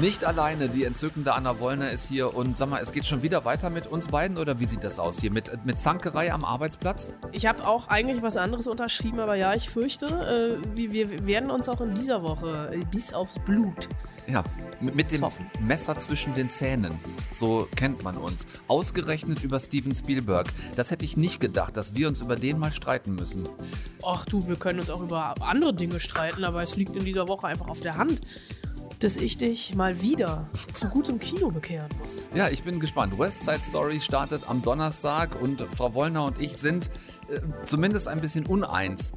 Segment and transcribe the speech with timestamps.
[0.00, 3.44] Nicht alleine, die entzückende Anna Wollner ist hier und sag mal, es geht schon wieder
[3.44, 5.30] weiter mit uns beiden oder wie sieht das aus hier?
[5.30, 7.12] Mit, mit Zankerei am Arbeitsplatz?
[7.32, 10.06] Ich habe auch eigentlich was anderes unterschrieben, aber ja, ich fürchte,
[10.64, 13.90] äh, wir, wir werden uns auch in dieser Woche äh, bis aufs Blut
[14.26, 14.42] Ja,
[14.80, 15.50] mit, mit dem Zoffen.
[15.60, 16.98] Messer zwischen den Zähnen.
[17.34, 18.46] So kennt man uns.
[18.68, 20.46] Ausgerechnet über Steven Spielberg.
[20.76, 23.46] Das hätte ich nicht gedacht, dass wir uns über den mal streiten müssen.
[24.02, 27.28] Ach du, wir können uns auch über andere Dinge streiten, aber es liegt in dieser
[27.28, 28.22] Woche einfach auf der Hand,
[29.00, 32.22] dass ich dich mal wieder zu gutem Kino bekehren muss.
[32.34, 33.18] Ja, ich bin gespannt.
[33.18, 36.90] West Side Story startet am Donnerstag und Frau Wollner und ich sind
[37.28, 39.12] äh, zumindest ein bisschen uneins.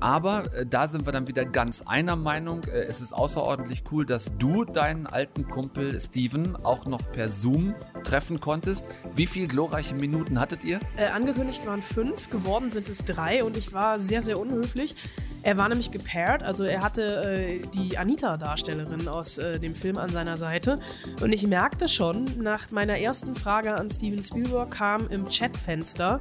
[0.00, 2.64] Aber äh, da sind wir dann wieder ganz einer Meinung.
[2.64, 7.74] Äh, es ist außerordentlich cool, dass du deinen alten Kumpel Steven auch noch per Zoom
[8.04, 8.88] treffen konntest.
[9.14, 10.80] Wie viele glorreiche Minuten hattet ihr?
[10.96, 14.96] Äh, angekündigt waren fünf, geworden sind es drei und ich war sehr, sehr unhöflich.
[15.42, 20.08] Er war nämlich gepaired, also er hatte äh, die Anita-Darstellerin aus äh, dem Film an
[20.08, 20.80] seiner Seite.
[21.22, 26.20] Und ich merkte schon, nach meiner ersten Frage an Steven Spielberg kam im Chatfenster,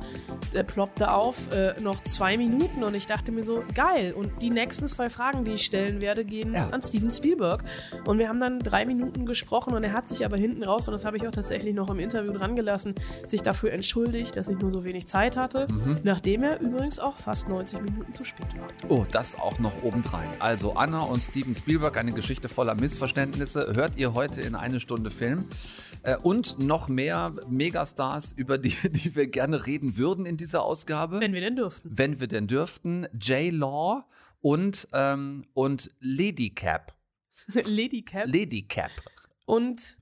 [0.53, 4.13] der ploppte auf, äh, noch zwei Minuten und ich dachte mir so, geil.
[4.13, 6.69] Und die nächsten zwei Fragen, die ich stellen werde, gehen Ja.
[6.69, 7.63] an Steven Spielberg.
[8.05, 10.93] Und wir haben dann drei Minuten gesprochen und er hat sich aber hinten raus, und
[10.93, 12.95] das habe ich auch tatsächlich noch im Interview dran gelassen,
[13.27, 15.67] sich dafür entschuldigt, dass ich nur so wenig Zeit hatte,
[16.03, 18.67] nachdem er übrigens auch fast 90 Minuten zu spät war.
[18.89, 20.27] Oh, das auch noch obendrein.
[20.39, 25.09] Also Anna und Steven Spielberg, eine Geschichte voller Missverständnisse, hört ihr heute in eine Stunde
[25.11, 25.45] Film.
[26.03, 31.19] Äh, Und noch mehr Megastars, über die, die wir gerne reden würden in dieser Ausgabe.
[31.19, 31.89] Wenn wir denn dürften.
[31.91, 33.07] wenn wir denn dürften,
[33.49, 34.05] J-Law
[34.41, 36.93] und, ähm, und Lady Cap.
[37.53, 38.91] Lady Cap Lady Cap.
[39.45, 39.97] und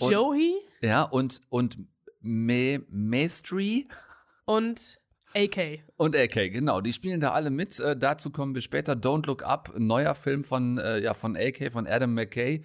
[0.00, 1.78] Und- Joey Ja, und, und
[2.20, 3.88] Me Maestri
[4.44, 4.98] und
[5.34, 5.80] AK.
[5.96, 6.80] und AK, genau.
[6.80, 7.78] Die spielen da alle mit.
[7.78, 8.94] Äh, dazu kommen wir später.
[8.94, 12.62] Don't Look Up, ein neuer Film von, äh, ja, von AK, von Adam McKay.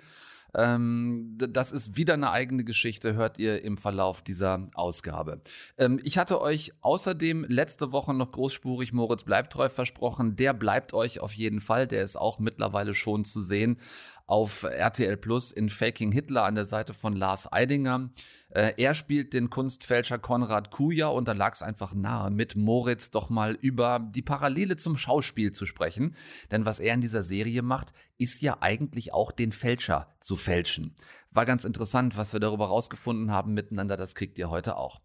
[0.56, 5.42] Ähm, das ist wieder eine eigene Geschichte, hört ihr im Verlauf dieser Ausgabe.
[5.78, 10.36] Ähm, ich hatte euch außerdem letzte Woche noch großspurig Moritz bleibt treu versprochen.
[10.36, 11.88] Der bleibt euch auf jeden Fall.
[11.88, 13.78] Der ist auch mittlerweile schon zu sehen
[14.26, 18.10] auf RTL Plus in Faking Hitler an der Seite von Lars Eidinger.
[18.50, 23.12] Äh, er spielt den Kunstfälscher Konrad Kuja und da lag es einfach nahe, mit Moritz
[23.12, 26.16] doch mal über die Parallele zum Schauspiel zu sprechen.
[26.52, 30.96] Denn was er in dieser Serie macht, ist ja eigentlich auch den Fälscher zu fälschen.
[31.32, 33.98] War ganz interessant, was wir darüber rausgefunden haben miteinander.
[33.98, 35.02] Das kriegt ihr heute auch.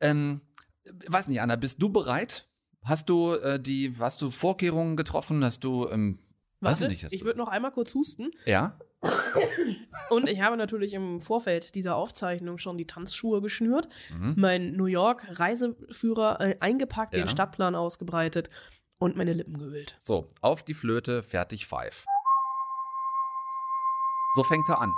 [0.00, 0.40] Ähm,
[1.08, 2.48] weiß nicht, Anna, bist du bereit?
[2.84, 5.44] Hast du äh, die, hast du Vorkehrungen getroffen?
[5.44, 6.18] Hast du, ähm,
[6.60, 8.30] weiß Warte, ich nicht, ich würde noch einmal kurz husten.
[8.44, 8.78] ja?
[10.10, 15.26] Und ich habe natürlich im Vorfeld dieser Aufzeichnung schon die Tanzschuhe geschnürt, mein New York
[15.38, 17.20] Reiseführer äh, eingepackt, Ja.
[17.24, 18.48] den Stadtplan ausgebreitet
[18.98, 19.96] und meine Lippen geölt.
[19.98, 22.04] So, auf die Flöte, fertig, pfeif.
[24.34, 24.92] So fängt er an.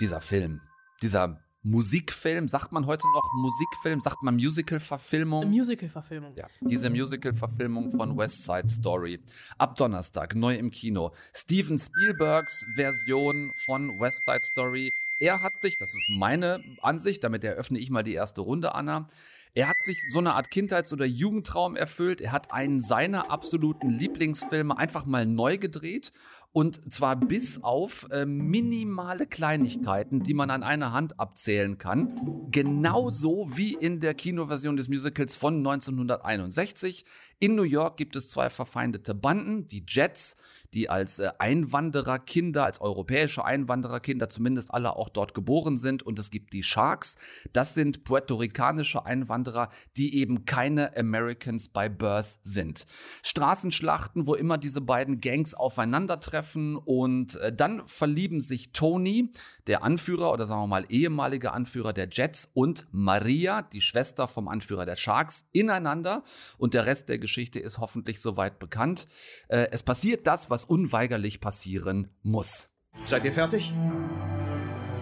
[0.00, 0.60] Dieser Film,
[1.02, 5.50] dieser Musikfilm, sagt man heute noch Musikfilm, sagt man Musical-Verfilmung?
[5.50, 6.34] Musical-Verfilmung.
[6.36, 9.18] Ja, diese Musical-Verfilmung von West Side Story.
[9.58, 11.12] Ab Donnerstag, neu im Kino.
[11.34, 14.92] Steven Spielbergs Version von West Side Story.
[15.18, 19.08] Er hat sich, das ist meine Ansicht, damit eröffne ich mal die erste Runde, Anna.
[19.54, 22.20] Er hat sich so eine Art Kindheits- oder Jugendtraum erfüllt.
[22.20, 26.12] Er hat einen seiner absoluten Lieblingsfilme einfach mal neu gedreht.
[26.52, 32.48] Und zwar bis auf äh, minimale Kleinigkeiten, die man an einer Hand abzählen kann.
[32.50, 37.04] Genauso wie in der Kinoversion des Musicals von 1961.
[37.38, 40.36] In New York gibt es zwei verfeindete Banden, die Jets,
[40.74, 46.02] die als äh, Einwandererkinder, als europäische Einwandererkinder zumindest alle auch dort geboren sind.
[46.02, 47.16] Und es gibt die Sharks.
[47.52, 52.86] Das sind puerto-ricanische Einwanderer, die eben keine Americans by Birth sind.
[53.22, 59.32] Straßenschlachten, wo immer diese beiden Gangs aufeinandertreffen und äh, dann verlieben sich Tony,
[59.66, 64.48] der Anführer oder sagen wir mal ehemalige Anführer der Jets und Maria, die Schwester vom
[64.48, 66.24] Anführer der Sharks, ineinander
[66.56, 69.06] und der Rest der Geschichte ist hoffentlich soweit bekannt.
[69.48, 72.68] Äh, es passiert das, was unweigerlich passieren muss.
[73.04, 73.72] Seid ihr fertig?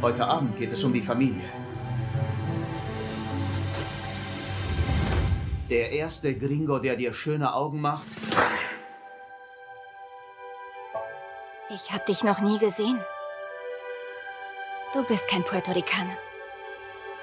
[0.03, 1.43] Heute Abend geht es um die Familie.
[5.71, 8.07] Der erste Gringo, der dir schöne Augen macht,
[11.69, 12.99] Ich hab dich noch nie gesehen.
[14.93, 16.17] Du bist kein Puerto Ricaner.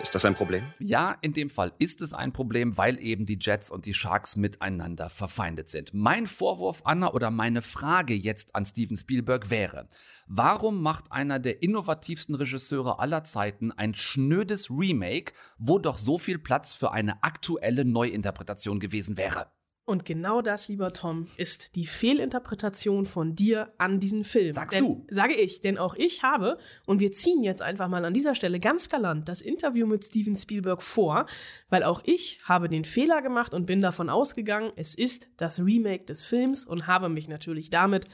[0.03, 0.65] Ist das ein Problem?
[0.79, 4.35] Ja, in dem Fall ist es ein Problem, weil eben die Jets und die Sharks
[4.35, 5.93] miteinander verfeindet sind.
[5.93, 9.87] Mein Vorwurf, Anna, oder meine Frage jetzt an Steven Spielberg wäre,
[10.27, 16.37] warum macht einer der innovativsten Regisseure aller Zeiten ein schnödes Remake, wo doch so viel
[16.37, 19.47] Platz für eine aktuelle Neuinterpretation gewesen wäre?
[19.85, 24.53] Und genau das, lieber Tom, ist die Fehlinterpretation von dir an diesen Film.
[24.53, 25.05] Sagst denn, du?
[25.09, 28.61] Sage ich, denn auch ich habe, und wir ziehen jetzt einfach mal an dieser Stelle
[28.61, 31.25] ganz galant das Interview mit Steven Spielberg vor,
[31.69, 36.05] weil auch ich habe den Fehler gemacht und bin davon ausgegangen, es ist das Remake
[36.05, 38.05] des Films und habe mich natürlich damit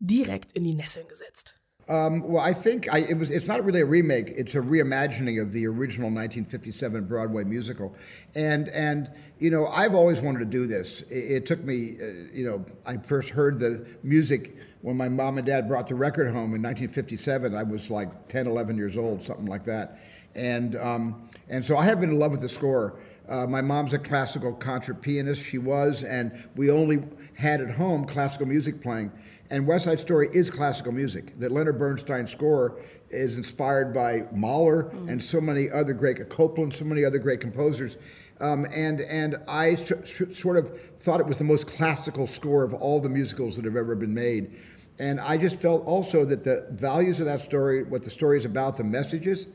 [0.00, 1.57] direkt in die Nesseln gesetzt.
[1.88, 3.30] Um, well, I think I, it was.
[3.30, 4.34] It's not really a remake.
[4.36, 7.94] It's a reimagining of the original 1957 Broadway musical,
[8.34, 11.00] and and you know I've always wanted to do this.
[11.02, 15.38] It, it took me, uh, you know, I first heard the music when my mom
[15.38, 17.54] and dad brought the record home in 1957.
[17.54, 19.98] I was like 10, 11 years old, something like that,
[20.34, 23.00] and um, and so I have been in love with the score.
[23.28, 25.44] Uh, my mom's a classical concert pianist.
[25.44, 27.04] She was, and we only
[27.34, 29.12] had at home classical music playing.
[29.50, 31.38] And West Side Story is classical music.
[31.38, 32.80] The Leonard Bernstein score
[33.10, 35.10] is inspired by Mahler mm.
[35.10, 37.96] and so many other great Copland, so many other great composers.
[38.40, 43.00] Um, and and I sort of thought it was the most classical score of all
[43.00, 44.56] the musicals that have ever been made.
[44.98, 48.44] And I just felt also that the values of that story, what the story is
[48.44, 49.46] about, the messages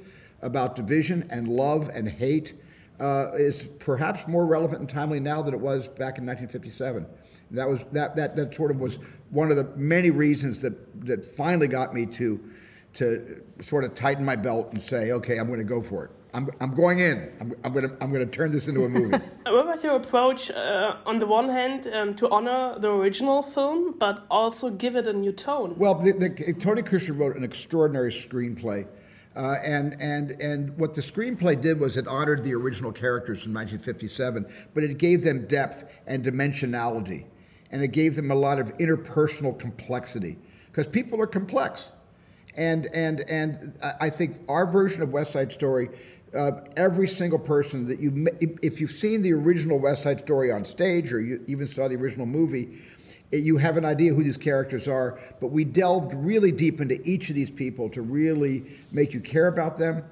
[0.42, 2.54] about division and love and hate,
[3.00, 7.06] uh, is perhaps more relevant and timely now than it was back in 1957.
[7.50, 8.98] And that was that, that that sort of was
[9.30, 12.40] one of the many reasons that that finally got me to
[12.96, 16.12] to sort of tighten my belt and say, okay, I'm going to go for it.
[16.36, 17.32] I'm, I'm going in.
[17.40, 19.18] I'm, I'm going to I'm going to turn this into a movie.
[19.46, 20.50] what was your approach?
[20.50, 25.06] Uh, on the one hand, um, to honor the original film, but also give it
[25.08, 25.76] a new tone.
[25.78, 28.88] Well, the, the, Tony Kushner wrote an extraordinary screenplay
[29.36, 33.54] uh, and, and, and what the screenplay did was it honored the original characters from
[33.54, 37.26] 1957, but it gave them depth and dimensionality.
[37.72, 40.38] And it gave them a lot of interpersonal complexity
[40.68, 41.90] because people are complex.
[42.56, 45.90] And, and, and I think our version of West Side Story,
[46.36, 48.28] uh, every single person that you,
[48.62, 51.96] if you've seen the original West Side Story on stage or you even saw the
[51.96, 52.82] original movie,
[53.32, 57.30] you have an idea who these characters are, but we delved really deep into each
[57.30, 60.04] of these people to really make you care about them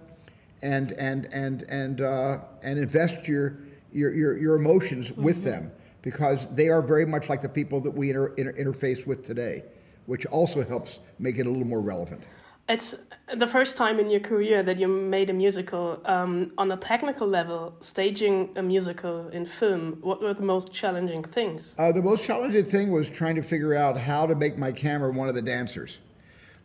[0.64, 3.58] and and and and uh, and invest your
[3.92, 5.24] your your, your emotions mm-hmm.
[5.24, 5.72] with them
[6.02, 9.64] because they are very much like the people that we inter- inter- interface with today,
[10.08, 12.24] which also helps make it a little more relevant.
[12.72, 12.96] It's
[13.36, 16.02] the first time in your career that you made a musical.
[16.06, 21.22] Um, on a technical level, staging a musical in film, what were the most challenging
[21.22, 21.76] things?
[21.78, 25.12] Uh, the most challenging thing was trying to figure out how to make my camera
[25.12, 25.98] one of the dancers.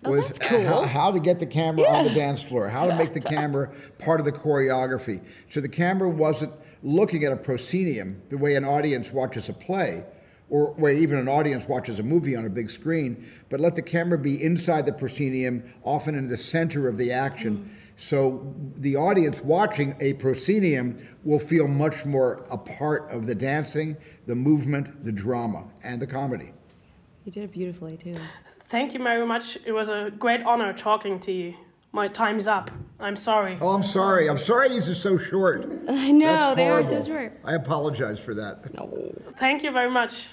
[0.04, 0.62] Oh, was that's cool.
[0.62, 1.96] how, how, to get the camera yeah.
[1.96, 5.26] on the dance floor, how to make the camera part of the choreography.
[5.50, 6.52] So the camera wasn't
[6.84, 10.04] looking at a proscenium the way an audience watches a play
[10.48, 13.82] or where even an audience watches a movie on a big screen, but let the
[13.82, 17.58] camera be inside the proscenium, often in the center of the action.
[17.58, 17.86] Mm.
[17.96, 23.96] So the audience watching a proscenium will feel much more a part of the dancing,
[24.26, 26.52] the movement, the drama, and the comedy.
[27.24, 28.14] You did it beautifully, too.
[28.68, 29.58] Thank you very much.
[29.64, 31.54] It was a great honor talking to you.
[31.92, 32.70] My time's up.
[33.00, 33.56] I'm sorry.
[33.60, 34.28] Oh, I'm sorry.
[34.28, 35.62] I'm sorry these are so short.
[35.88, 37.40] I know, That's they are so short.
[37.42, 38.74] I apologize for that.
[38.74, 39.14] No.
[39.38, 40.26] Thank you very much.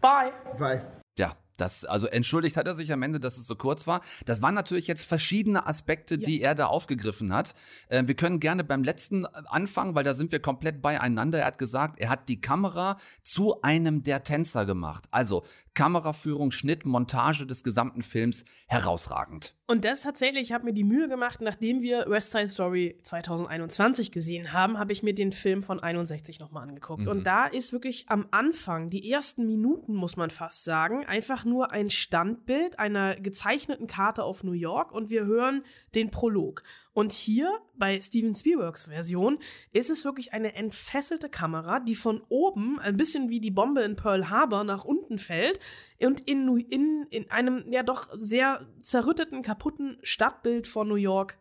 [0.00, 0.32] Bye.
[0.58, 0.82] Bye.
[1.18, 4.00] Ja, das, also entschuldigt hat er sich am Ende, dass es so kurz war.
[4.24, 6.26] Das waren natürlich jetzt verschiedene Aspekte, ja.
[6.26, 7.54] die er da aufgegriffen hat.
[7.88, 11.40] Äh, wir können gerne beim letzten anfangen, weil da sind wir komplett beieinander.
[11.40, 15.04] Er hat gesagt, er hat die Kamera zu einem der Tänzer gemacht.
[15.10, 19.54] Also Kameraführung, Schnitt, Montage des gesamten Films herausragend.
[19.66, 24.10] Und das tatsächlich, ich habe mir die Mühe gemacht, nachdem wir West Side Story 2021
[24.10, 27.06] gesehen haben, habe ich mir den Film von 61 nochmal angeguckt.
[27.06, 27.12] Mhm.
[27.12, 31.70] Und da ist wirklich am Anfang, die ersten Minuten, muss man fast sagen, einfach nur
[31.70, 35.62] ein Standbild einer gezeichneten Karte auf New York und wir hören
[35.94, 36.64] den Prolog.
[36.92, 39.38] Und hier bei Steven Spielbergs Version
[39.72, 43.96] ist es wirklich eine entfesselte Kamera, die von oben ein bisschen wie die Bombe in
[43.96, 45.60] Pearl Harbor nach unten fällt
[46.00, 51.38] und in, in, in einem ja doch sehr zerrütteten, kaputten Stadtbild von New York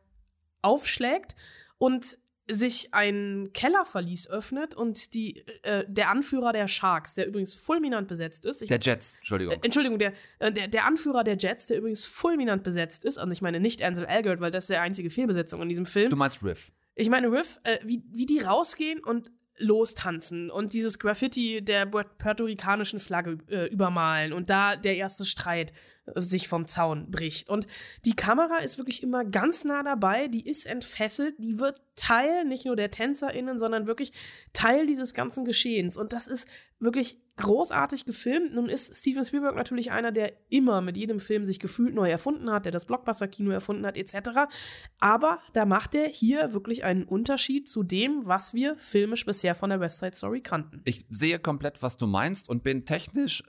[0.62, 1.36] aufschlägt.
[1.78, 2.18] Und
[2.50, 8.46] sich ein Kellerverlies öffnet und die, äh, der Anführer der Sharks, der übrigens fulminant besetzt
[8.46, 8.62] ist.
[8.62, 9.54] Ich, der Jets, Entschuldigung.
[9.54, 13.18] Äh, Entschuldigung, der, äh, der, der Anführer der Jets, der übrigens fulminant besetzt ist.
[13.18, 16.10] Und ich meine nicht Ansel Elgort, weil das ist der einzige Fehlbesetzung in diesem Film.
[16.10, 16.72] Du meinst Riff.
[16.96, 23.00] Ich meine Riff, äh, wie, wie die rausgehen und lostanzen und dieses Graffiti der puerto-ricanischen
[23.00, 25.74] Flagge äh, übermalen und da der erste Streit.
[26.16, 27.50] Sich vom Zaun bricht.
[27.50, 27.68] Und
[28.06, 32.66] die Kamera ist wirklich immer ganz nah dabei, die ist entfesselt, die wird Teil nicht
[32.66, 34.14] nur der TänzerInnen, sondern wirklich
[34.54, 35.98] Teil dieses ganzen Geschehens.
[35.98, 36.48] Und das ist
[36.80, 38.54] wirklich großartig gefilmt.
[38.54, 42.52] Nun ist Steven Spielberg natürlich einer, der immer mit jedem Film sich gefühlt neu erfunden
[42.52, 44.52] hat, der das Blockbuster-Kino erfunden hat, etc.
[45.00, 49.70] Aber da macht er hier wirklich einen Unterschied zu dem, was wir filmisch bisher von
[49.70, 50.82] der West Side Story kannten.
[50.86, 53.44] Ich sehe komplett, was du meinst und bin technisch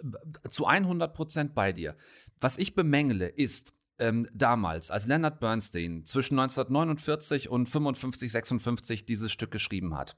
[0.49, 1.97] zu 100 Prozent bei dir.
[2.41, 9.31] Was ich bemängele, ist, ähm, damals, als Leonard Bernstein zwischen 1949 und 55, 56 dieses
[9.31, 10.17] Stück geschrieben hat,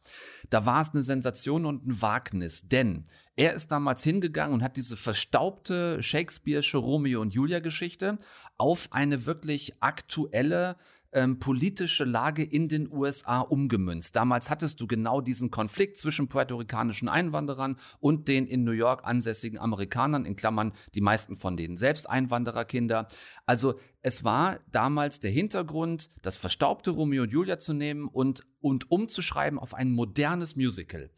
[0.50, 3.04] da war es eine Sensation und ein Wagnis, denn
[3.36, 8.18] er ist damals hingegangen und hat diese verstaubte Shakespeare'sche Romeo und Julia Geschichte
[8.58, 10.76] auf eine wirklich aktuelle
[11.12, 14.16] ähm, politische Lage in den USA umgemünzt.
[14.16, 19.59] Damals hattest du genau diesen Konflikt zwischen puerto-ricanischen Einwanderern und den in New York ansässigen
[19.59, 23.09] Amerikanern, in Klammern die meisten von denen selbst Einwandererkinder.
[23.47, 28.90] Also es war damals der Hintergrund, das verstaubte Romeo und Julia zu nehmen und, und
[28.90, 31.11] umzuschreiben auf ein modernes Musical.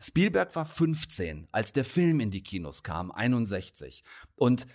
[0.00, 4.04] Spielberg war 15, als der Film in die Kinos kam, 61.
[4.36, 4.66] Und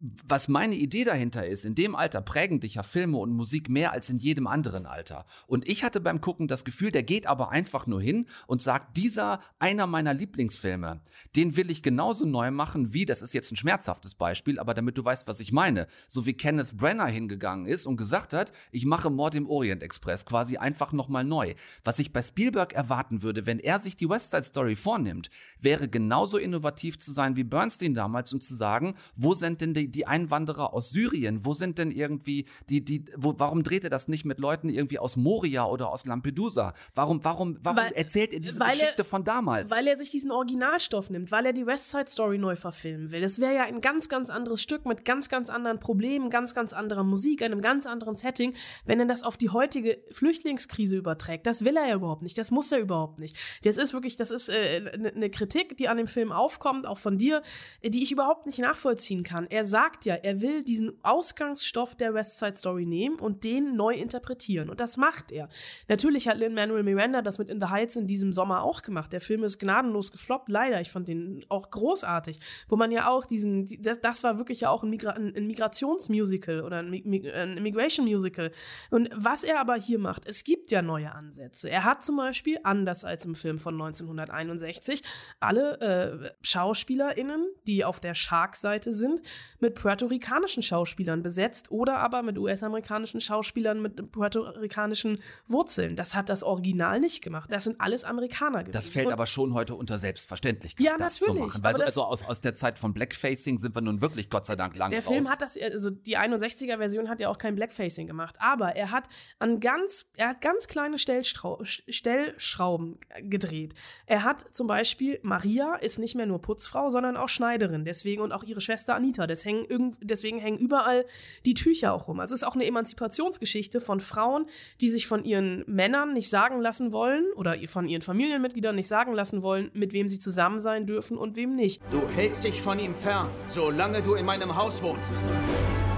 [0.00, 3.92] was meine Idee dahinter ist, in dem Alter prägen dich ja Filme und Musik mehr
[3.92, 5.26] als in jedem anderen Alter.
[5.46, 8.96] Und ich hatte beim Gucken das Gefühl, der geht aber einfach nur hin und sagt,
[8.96, 11.00] dieser einer meiner Lieblingsfilme,
[11.36, 14.96] den will ich genauso neu machen wie, das ist jetzt ein schmerzhaftes Beispiel, aber damit
[14.96, 18.86] du weißt, was ich meine, so wie Kenneth Brenner hingegangen ist und gesagt hat, ich
[18.86, 21.54] mache Mord im Orient Express quasi einfach nochmal neu.
[21.84, 25.28] Was ich bei Spielberg erwarten würde, wenn er sich die West Side Story vornimmt,
[25.58, 29.89] wäre genauso innovativ zu sein wie Bernstein damals und zu sagen, wo sind denn die
[29.90, 31.44] die Einwanderer aus Syrien?
[31.44, 34.98] Wo sind denn irgendwie die, die, wo, warum dreht er das nicht mit Leuten irgendwie
[34.98, 36.74] aus Moria oder aus Lampedusa?
[36.94, 39.70] Warum, warum, warum weil, erzählt er diese Geschichte er, von damals?
[39.70, 43.20] Weil er sich diesen Originalstoff nimmt, weil er die West Side Story neu verfilmen will.
[43.20, 46.72] Das wäre ja ein ganz, ganz anderes Stück mit ganz, ganz anderen Problemen, ganz, ganz
[46.72, 48.54] anderer Musik, einem ganz anderen Setting,
[48.84, 51.46] wenn er das auf die heutige Flüchtlingskrise überträgt.
[51.46, 52.38] Das will er ja überhaupt nicht.
[52.38, 53.36] Das muss er überhaupt nicht.
[53.64, 56.98] Das ist wirklich, das ist äh, eine ne Kritik, die an dem Film aufkommt, auch
[56.98, 57.42] von dir,
[57.82, 59.46] die ich überhaupt nicht nachvollziehen kann.
[59.48, 63.76] Er sagt, sagt ja, er will diesen Ausgangsstoff der West Side Story nehmen und den
[63.76, 64.68] neu interpretieren.
[64.68, 65.48] Und das macht er.
[65.88, 69.10] Natürlich hat Lin-Manuel Miranda das mit In the Heights in diesem Sommer auch gemacht.
[69.12, 70.80] Der Film ist gnadenlos gefloppt, leider.
[70.82, 72.38] Ich fand den auch großartig.
[72.68, 76.60] Wo man ja auch diesen, das, das war wirklich ja auch ein, Migra ein Migrationsmusical
[76.60, 78.52] oder ein, ein Immigration Musical.
[78.90, 81.70] Und was er aber hier macht, es gibt ja neue Ansätze.
[81.70, 85.02] Er hat zum Beispiel, anders als im Film von 1961,
[85.40, 89.22] alle äh, SchauspielerInnen, die auf der Shark-Seite sind,
[89.58, 95.96] mit mit puerto-ricanischen Schauspielern besetzt oder aber mit US-amerikanischen Schauspielern mit puerto-ricanischen Wurzeln.
[95.96, 97.50] Das hat das Original nicht gemacht.
[97.52, 98.72] Das sind alles Amerikaner gewesen.
[98.72, 101.62] Das fällt Und aber schon heute unter Selbstverständlichkeit, ja, das natürlich, zu machen.
[101.62, 104.76] Weil also aus, aus der Zeit von Blackfacing sind wir nun wirklich Gott sei Dank
[104.76, 105.12] lang Der raus.
[105.12, 109.08] Film hat das, also die 61er-Version hat ja auch kein Blackfacing gemacht, aber er hat
[109.38, 113.74] an ganz, er hat ganz kleine Stellstrau Stellschrauben gedreht.
[114.06, 118.32] Er hat zum Beispiel, Maria ist nicht mehr nur Putzfrau, sondern auch Schneiderin, deswegen und
[118.32, 119.26] auch ihre Schwester Anita.
[119.26, 121.04] Das hängen deswegen hängen überall
[121.44, 122.20] die Tücher auch rum.
[122.20, 124.46] Also es ist auch eine Emanzipationsgeschichte von Frauen,
[124.80, 129.12] die sich von ihren Männern nicht sagen lassen wollen oder von ihren Familienmitgliedern nicht sagen
[129.12, 131.82] lassen wollen, mit wem sie zusammen sein dürfen und wem nicht.
[131.90, 135.12] Du hältst dich von ihm fern, solange du in meinem Haus wohnst.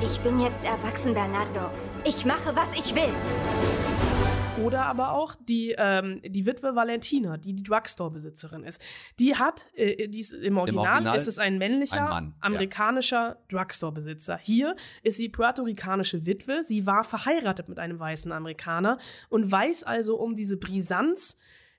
[0.02, 1.70] Ich bin jetzt erwachsen, Bernardo.
[2.04, 3.12] Ich mache, was ich will.
[4.62, 8.80] Oder aber auch die, ähm, die Witwe Valentina, die die Drugstore-Besitzerin ist.
[9.18, 12.34] Die hat, äh, die ist, im, Original Im, Original ist es ein männlicher, ein Mann,
[12.40, 13.38] amerikanischer ja.
[13.48, 14.38] Drugstore-Besitzer.
[14.38, 16.62] Hier ist sie puerto-ricanische Witwe.
[16.62, 21.38] Sie war verheiratet mit einem weißen Amerikaner und weiß also um diese Brisanz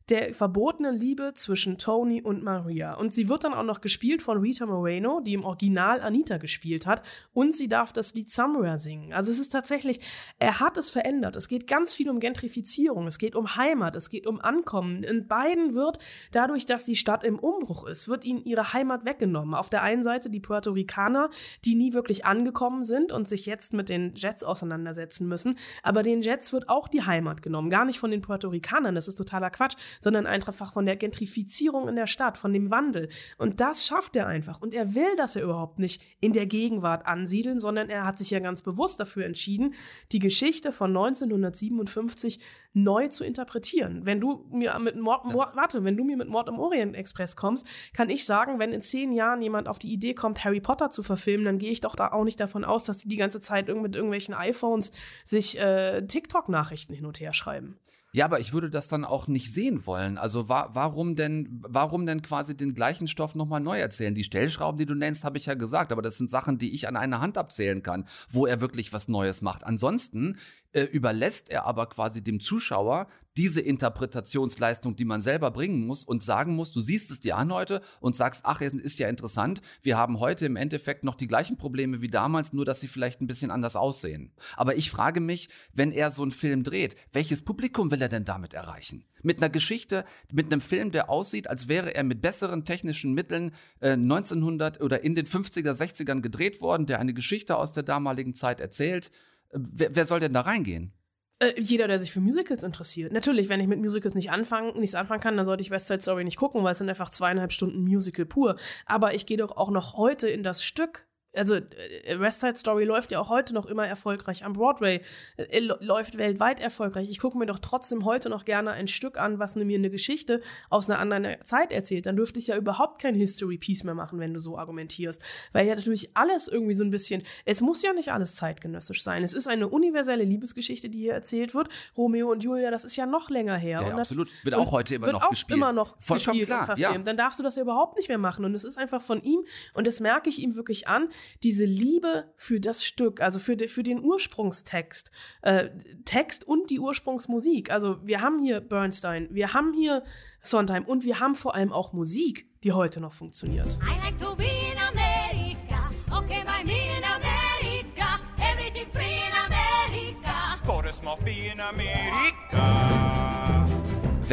[0.10, 2.95] der verbotenen Liebe zwischen Tony und Maria.
[2.95, 6.86] Und sie wird dann auch noch gespielt von Rita Moreno, die im Original Anita gespielt
[6.86, 7.05] hat.
[7.33, 9.13] Und sie darf das Lied Somewhere singen.
[9.13, 10.00] Also es ist tatsächlich,
[10.39, 11.36] er hat es verändert.
[11.36, 13.07] Es geht ganz viel um Gentrifizierung.
[13.07, 13.95] Es geht um Heimat.
[13.95, 15.03] Es geht um Ankommen.
[15.03, 16.00] In beiden wird,
[16.31, 19.55] dadurch, dass die Stadt im Umbruch ist, wird ihnen ihre Heimat weggenommen.
[19.55, 21.29] Auf der einen Seite die Puerto Ricaner,
[21.63, 25.57] die nie wirklich angekommen sind und sich jetzt mit den Jets auseinandersetzen müssen.
[25.81, 27.69] Aber den Jets wird auch die Heimat genommen.
[27.69, 28.95] Gar nicht von den Puerto Ricanern.
[28.95, 33.09] Das ist totaler Quatsch sondern einfach von der Gentrifizierung in der Stadt, von dem Wandel.
[33.38, 34.62] Und das schafft er einfach.
[34.62, 38.31] Und er will das ja überhaupt nicht in der Gegenwart ansiedeln, sondern er hat sich
[38.31, 39.73] ja ganz bewusst dafür entschieden,
[40.12, 42.39] die Geschichte von 1957
[42.73, 44.05] neu zu interpretieren.
[44.05, 47.35] Wenn du mir mit Mord, Mord, warte, wenn du mir mit Mord im Orient Express
[47.35, 50.89] kommst, kann ich sagen, wenn in zehn Jahren jemand auf die Idee kommt, Harry Potter
[50.89, 53.39] zu verfilmen, dann gehe ich doch da auch nicht davon aus, dass die die ganze
[53.39, 54.91] Zeit mit irgendwelchen iPhones
[55.23, 57.77] sich äh, TikTok-Nachrichten hin und her schreiben.
[58.15, 60.20] Ja, aber ich würde das dann auch nicht sehen wollen.
[60.20, 64.13] Also wa warum denn, warum denn quasi den gleichen Stoff nochmal neu erzählen?
[64.13, 66.88] Die Stellschrauben, die du nennst, habe ich ja gesagt, aber das sind Sachen, die ich
[66.88, 69.63] an einer Hand abzählen kann, wo er wirklich was Neues macht.
[69.63, 70.38] Ansonsten
[70.73, 76.21] äh, überlässt er aber quasi dem Zuschauer diese Interpretationsleistung, die man selber bringen muss und
[76.21, 79.61] sagen muss, du siehst es dir an heute und sagst, ach, es ist ja interessant,
[79.81, 83.21] wir haben heute im Endeffekt noch die gleichen Probleme wie damals, nur dass sie vielleicht
[83.21, 84.31] ein bisschen anders aussehen.
[84.55, 88.25] Aber ich frage mich, wenn er so einen Film dreht, welches Publikum will er denn
[88.25, 89.05] damit erreichen?
[89.23, 93.51] Mit einer Geschichte, mit einem Film, der aussieht, als wäre er mit besseren technischen Mitteln
[93.79, 98.35] äh, 1900 oder in den 50er, 60ern gedreht worden, der eine Geschichte aus der damaligen
[98.35, 99.11] Zeit erzählt.
[99.53, 100.93] Wer, wer soll denn da reingehen?
[101.39, 103.12] Äh, jeder, der sich für Musicals interessiert.
[103.12, 106.01] Natürlich, wenn ich mit Musicals nicht anfangen, nichts anfangen kann, dann sollte ich West Side
[106.01, 108.55] Story nicht gucken, weil es sind einfach zweieinhalb Stunden Musical pur.
[108.86, 112.85] Aber ich gehe doch auch noch heute in das Stück also äh, West Side Story
[112.85, 115.01] läuft ja auch heute noch immer erfolgreich am Broadway,
[115.37, 117.09] äh, läuft weltweit erfolgreich.
[117.09, 120.41] Ich gucke mir doch trotzdem heute noch gerne ein Stück an, was mir eine Geschichte
[120.69, 122.05] aus einer anderen Zeit erzählt.
[122.05, 125.21] Dann dürfte ich ja überhaupt kein History Piece mehr machen, wenn du so argumentierst,
[125.51, 129.23] weil ja natürlich alles irgendwie so ein bisschen, es muss ja nicht alles zeitgenössisch sein.
[129.23, 131.69] Es ist eine universelle Liebesgeschichte, die hier erzählt wird.
[131.97, 133.81] Romeo und Julia, das ist ja noch länger her.
[133.81, 134.29] Ja, ja absolut.
[134.43, 135.57] Wird auch heute immer noch gespielt.
[135.57, 136.97] immer noch Vollkommen gespielt klar, ja.
[136.97, 138.45] Dann darfst du das ja überhaupt nicht mehr machen.
[138.45, 141.09] Und es ist einfach von ihm und das merke ich ihm wirklich an
[141.43, 145.11] diese Liebe für das Stück, also für, de, für den Ursprungstext,
[145.41, 145.69] äh,
[146.05, 147.71] Text und die Ursprungsmusik.
[147.71, 150.03] Also wir haben hier Bernstein, wir haben hier
[150.41, 153.77] Sondheim und wir haben vor allem auch Musik, die heute noch funktioniert.
[153.81, 155.91] I like to be in America.
[156.11, 158.19] Okay, by me in America.
[158.37, 160.59] Everything free in America.
[160.65, 163.02] For a small fee in America.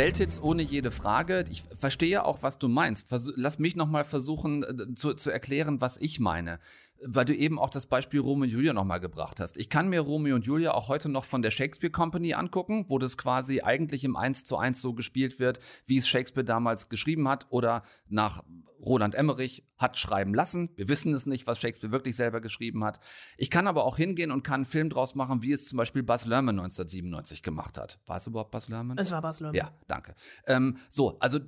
[0.00, 1.44] Welthits ohne jede Frage.
[1.50, 3.10] Ich verstehe auch, was du meinst.
[3.10, 6.58] Versuch, lass mich noch mal versuchen äh, zu, zu erklären, was ich meine.
[7.02, 9.56] Weil du eben auch das Beispiel Romeo und Julia noch mal gebracht hast.
[9.56, 12.98] Ich kann mir Romeo und Julia auch heute noch von der Shakespeare Company angucken, wo
[12.98, 17.28] das quasi eigentlich im 1 zu 1 so gespielt wird, wie es Shakespeare damals geschrieben
[17.28, 18.42] hat oder nach
[18.80, 20.70] Roland Emmerich hat schreiben lassen.
[20.76, 23.00] Wir wissen es nicht, was Shakespeare wirklich selber geschrieben hat.
[23.36, 26.02] Ich kann aber auch hingehen und kann einen Film draus machen, wie es zum Beispiel
[26.02, 27.98] Buzz Lerman 1997 gemacht hat.
[28.06, 28.98] War es überhaupt Buzz Lerman?
[28.98, 29.56] Es war Bas Lerman.
[29.56, 30.14] Ja, danke.
[30.46, 31.40] Ähm, so, also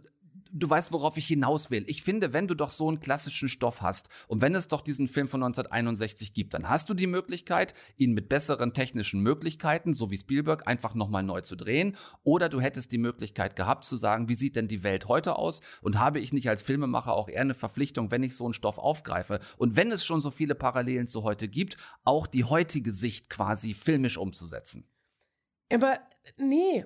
[0.52, 1.84] du weißt, worauf ich hinaus will.
[1.86, 5.08] Ich finde, wenn du doch so einen klassischen Stoff hast und wenn es doch diesen
[5.08, 10.10] Film von 1961 gibt, dann hast du die Möglichkeit, ihn mit besseren technischen Möglichkeiten, so
[10.10, 11.96] wie Spielberg, einfach nochmal neu zu drehen.
[12.22, 15.60] Oder du hättest die Möglichkeit gehabt zu sagen, wie sieht denn die Welt heute aus?
[15.80, 18.78] Und habe ich nicht als Filmemacher auch eher eine Verpflichtung, wenn ich so einen Stoff
[18.78, 19.40] aufgreife?
[19.56, 23.74] Und wenn es schon so viele Parallelen zu heute gibt, auch die heutige Sicht quasi
[23.74, 24.86] filmisch umzusetzen.
[25.72, 25.98] Aber
[26.36, 26.84] nee,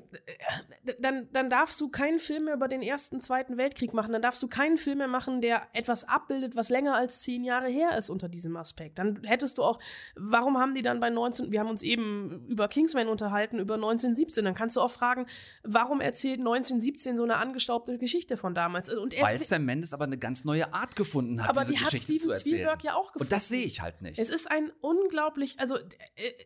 [1.00, 4.12] dann, dann darfst du keinen Film mehr über den Ersten, Zweiten Weltkrieg machen.
[4.12, 7.68] Dann darfst du keinen Film mehr machen, der etwas abbildet, was länger als zehn Jahre
[7.68, 8.98] her ist unter diesem Aspekt.
[8.98, 9.78] Dann hättest du auch,
[10.14, 14.44] warum haben die dann bei 19, wir haben uns eben über Kingsman unterhalten, über 1917.
[14.44, 15.26] Dann kannst du auch fragen,
[15.62, 18.88] warum erzählt 1917 so eine angestaubte Geschichte von damals?
[18.92, 21.78] Und er, Weil Sam Mendes aber eine ganz neue Art gefunden hat, aber diese die
[21.80, 22.54] hat Geschichte Steven zu erzählen.
[22.56, 23.24] Spielberg ja auch gefunden.
[23.24, 24.18] Und das sehe ich halt nicht.
[24.18, 25.80] Es ist ein unglaublich, also äh,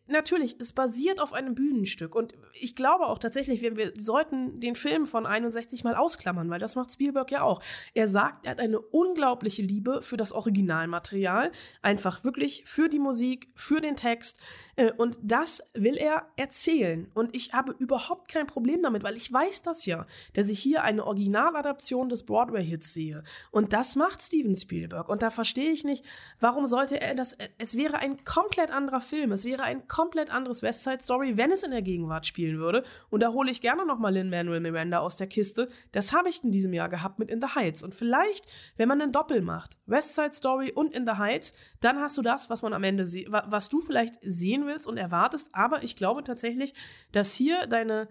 [0.06, 4.74] natürlich, es basiert auf einem Bühnenstück und ich glaube auch tatsächlich, wir, wir sollten den
[4.74, 7.62] Film von 61 mal ausklammern, weil das macht Spielberg ja auch.
[7.92, 13.50] Er sagt, er hat eine unglaubliche Liebe für das Originalmaterial, einfach wirklich für die Musik,
[13.54, 14.40] für den Text
[14.80, 17.10] äh, und das will er erzählen.
[17.12, 20.82] Und ich habe überhaupt kein Problem damit, weil ich weiß das ja, dass ich hier
[20.82, 23.22] eine Originaladaption des Broadway-Hits sehe.
[23.50, 25.08] Und das macht Steven Spielberg.
[25.08, 26.04] Und da verstehe ich nicht,
[26.40, 30.62] warum sollte er das, es wäre ein komplett anderer Film, es wäre ein komplett anderes
[30.62, 32.69] West Side Story, wenn es in der Gegenwart spielen würde
[33.10, 36.52] und da hole ich gerne nochmal Lin-Manuel Miranda aus der Kiste, das habe ich in
[36.52, 37.82] diesem Jahr gehabt mit In the Heights.
[37.82, 41.98] Und vielleicht, wenn man einen Doppel macht, West Side Story und In the Heights, dann
[42.00, 45.82] hast du das, was man am Ende, was du vielleicht sehen willst und erwartest, aber
[45.82, 46.74] ich glaube tatsächlich,
[47.12, 48.08] dass hier deine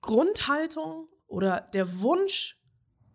[0.00, 2.57] Grundhaltung oder der Wunsch,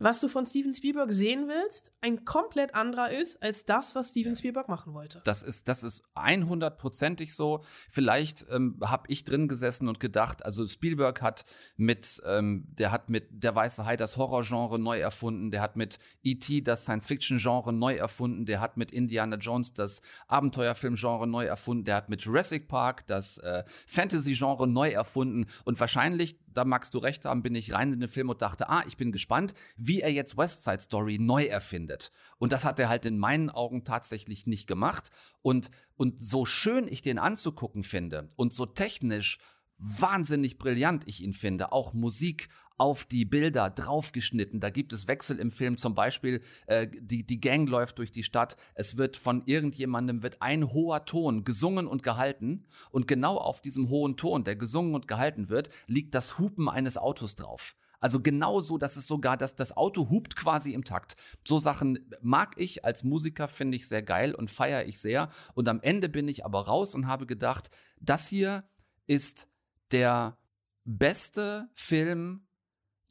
[0.04, 4.36] was du von Steven Spielberg sehen willst, ein komplett anderer ist als das, was Steven
[4.36, 5.22] Spielberg machen wollte.
[5.24, 7.64] Das ist, das ist 100%ig so.
[7.90, 11.46] Vielleicht ähm, habe ich drin gesessen und gedacht, also Spielberg hat
[11.78, 16.00] mit, ähm, der hat mit Der Weiße Hai das Horrorgenre neu erfunden, der hat mit
[16.22, 16.62] E.T.
[16.62, 22.10] das Science-Fiction-Genre neu erfunden, der hat mit Indiana Jones das Abenteuerfilm-Genre neu erfunden, der hat
[22.10, 27.44] mit Jurassic Park das äh, Fantasy-Genre neu erfunden und wahrscheinlich, da magst du recht haben,
[27.44, 30.38] bin ich rein in den Film und dachte, ah, ich bin gespannt, wie er jetzt
[30.38, 32.12] West Side Story neu erfindet.
[32.38, 35.10] Und das hat er halt in meinen Augen tatsächlich nicht gemacht.
[35.42, 39.40] Und, und so schön ich den anzugucken finde und so technisch
[39.78, 44.60] wahnsinnig brillant ich ihn finde, auch Musik auf die Bilder draufgeschnitten.
[44.60, 48.24] Da gibt es Wechsel im Film, zum Beispiel äh, die, die Gang läuft durch die
[48.24, 53.62] Stadt, es wird von irgendjemandem wird ein hoher Ton gesungen und gehalten und genau auf
[53.62, 57.76] diesem hohen Ton, der gesungen und gehalten wird, liegt das Hupen eines Autos drauf.
[58.04, 61.16] Also genau so, dass es sogar, dass das Auto hupt quasi im Takt.
[61.48, 65.30] So Sachen mag ich als Musiker, finde ich sehr geil und feiere ich sehr.
[65.54, 67.70] Und am Ende bin ich aber raus und habe gedacht,
[68.02, 68.66] das hier
[69.08, 69.48] ist
[69.92, 70.38] der
[70.84, 72.46] beste Film,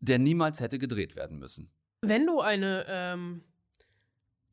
[0.03, 1.71] der niemals hätte gedreht werden müssen.
[2.03, 3.43] Wenn du eine ähm,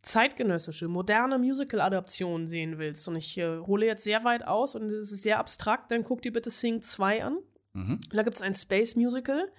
[0.03, 5.12] zeitgenössische, moderne Musical-Adaption sehen willst, und ich äh, hole jetzt sehr weit aus und es
[5.12, 7.39] ist sehr abstrakt, dann guck dir bitte Sing 2 an.
[7.73, 7.99] Mhm.
[8.12, 9.51] Da gibt es ein Space Musical.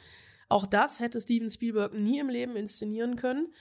[0.48, 3.52] Auch das hätte Steven Spielberg nie im Leben inszenieren können.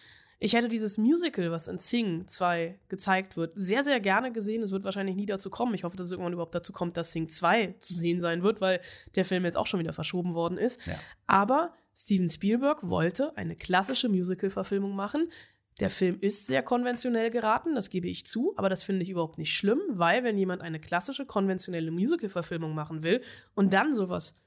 [0.42, 4.64] Ich hätte dieses Musical, was in Sing 2 gezeigt wird, sehr, sehr gerne gesehen.
[4.64, 5.74] Es wird wahrscheinlich nie dazu kommen.
[5.74, 8.62] Ich hoffe, dass es irgendwann überhaupt dazu kommt, dass Sing 2 zu sehen sein wird,
[8.62, 8.80] weil
[9.16, 10.86] der Film jetzt auch schon wieder verschoben worden ist.
[10.86, 10.94] Ja.
[11.28, 15.30] Aber Steven Spielberg wollte eine klassische Musical-Verfilmung machen.
[15.82, 19.38] Der Film ist sehr konventionell geraten, das gebe ich zu, aber das finde ich überhaupt
[19.38, 23.22] nicht schlimm, weil wenn jemand eine klassische, konventionelle Musical-Verfilmung machen will
[23.54, 24.38] und dann sowas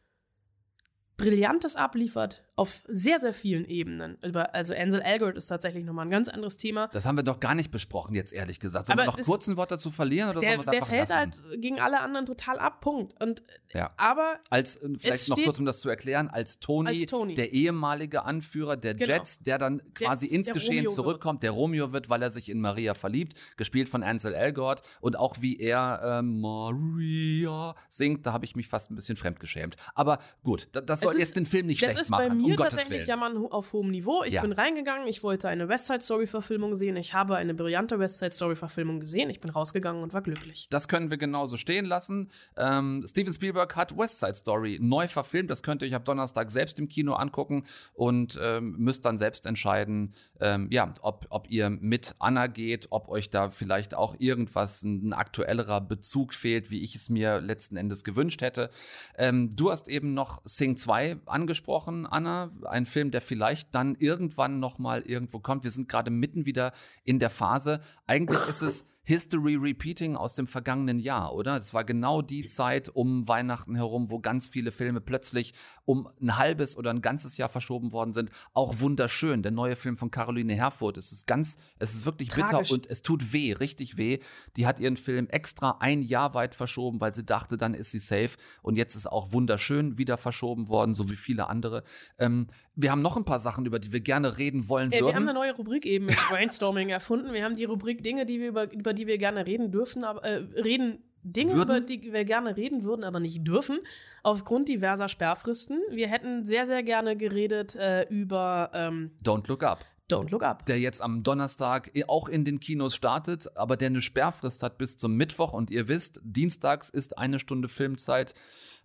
[1.19, 4.19] Brillantes abliefert auf sehr, sehr vielen Ebenen.
[4.53, 6.89] Also Ansel Elgort ist tatsächlich nochmal ein ganz anderes Thema.
[6.89, 8.89] Das haben wir doch gar nicht besprochen, jetzt ehrlich gesagt.
[8.89, 11.15] Sollen wir noch kurz ein Wort dazu verlieren oder Der, der fällt lassen?
[11.17, 13.15] halt gegen alle anderen total ab, Punkt.
[13.23, 13.93] Und Ja.
[13.97, 17.33] aber Als, äh, vielleicht noch steht- kurz, um das zu erklären, als Tony, Als Tony.
[17.35, 19.13] der ehemalige Anführer der Genau.
[19.15, 22.31] Jets, der dann quasi Der- ins der Geschehen Romeo zurückkommt, der Romeo wird, weil er
[22.31, 28.27] sich in Maria verliebt, gespielt von Ansel Elgort und auch wie er ähm, Maria singt,
[28.27, 29.77] da habe ich mich fast ein bisschen fremdgeschämt.
[29.95, 33.07] Aber gut, da- das soll ist- jetzt den Film nicht schlecht machen, mir um tatsächlich.
[33.07, 34.23] Jammern auf hohem Niveau.
[34.25, 34.43] Ich Ja.
[34.43, 36.97] bin reingegangen, ich wollte eine West Side Story Verfilmung sehen.
[36.97, 39.31] Ich habe eine brillante West Side Story Verfilmung gesehen.
[39.31, 40.67] Ich bin rausgegangen und war glücklich.
[40.71, 42.31] Das können wir genauso stehen lassen.
[42.57, 45.51] Ähm, Steven Spielberg hat West Side Story neu verfilmt.
[45.51, 49.47] Das könnt ihr euch ab Donnerstag selbst im Kino angucken und ähm, müsst dann selbst
[49.47, 54.83] entscheiden, ähm, ja, ob, ob ihr mit Anna geht, ob euch da vielleicht auch irgendwas,
[54.83, 58.71] ein, ein aktuellerer Bezug fehlt, wie ich es mir letzten Endes gewünscht hätte.
[59.17, 62.32] Ähm, du hast eben noch Sing 2 angesprochen, Anna.
[62.65, 65.65] Ein Film, der vielleicht dann irgendwann noch mal irgendwo kommt.
[65.65, 66.73] Wir sind gerade mitten wieder
[67.05, 67.81] in der Phase.
[68.07, 71.59] Eigentlich ist es History Repeating aus dem vergangenen Jahr, oder?
[71.59, 76.39] Das war genau die Zeit um Weihnachten herum, wo ganz viele Filme plötzlich um ein
[76.39, 78.31] halbes oder ein ganzes Jahr verschoben worden sind.
[78.55, 79.43] Auch wunderschön.
[79.43, 80.97] Der neue Film von Caroline Herfurth.
[80.97, 82.71] Es ist ganz, es ist wirklich bitter Tragisch.
[82.71, 84.21] und es tut weh, richtig weh.
[84.57, 87.99] Die hat ihren Film extra ein Jahr weit verschoben, weil sie dachte, dann ist sie
[87.99, 88.37] safe.
[88.63, 91.83] Und jetzt ist auch wunderschön wieder verschoben worden, so wie viele andere.
[92.19, 95.07] Ähm, wir haben noch ein paar Sachen, über die wir gerne reden wollen Äh, würden.
[95.09, 97.33] wir haben eine neue Rubrik eben mit Brainstorming erfunden.
[97.33, 100.23] Wir haben die Rubrik Dinge, die wir über, über die wir gerne reden dürfen, aber
[100.25, 101.03] äh, reden.
[101.25, 101.63] Dinge, Würden?
[101.77, 103.79] über die wir gerne reden würden, aber nicht dürfen,
[104.25, 105.79] aufgrund diverser Sperrfristen.
[105.89, 109.85] Wir hätten sehr, sehr gerne geredet äh, über ähm, Don't Look Up.
[110.11, 110.67] Don't Look Up.
[110.67, 114.97] der jetzt am Donnerstag auch in den Kinos startet, aber der eine Sperrfrist hat bis
[114.97, 115.53] zum Mittwoch.
[115.53, 118.35] Und ihr wisst, dienstags ist eine Stunde Filmzeit.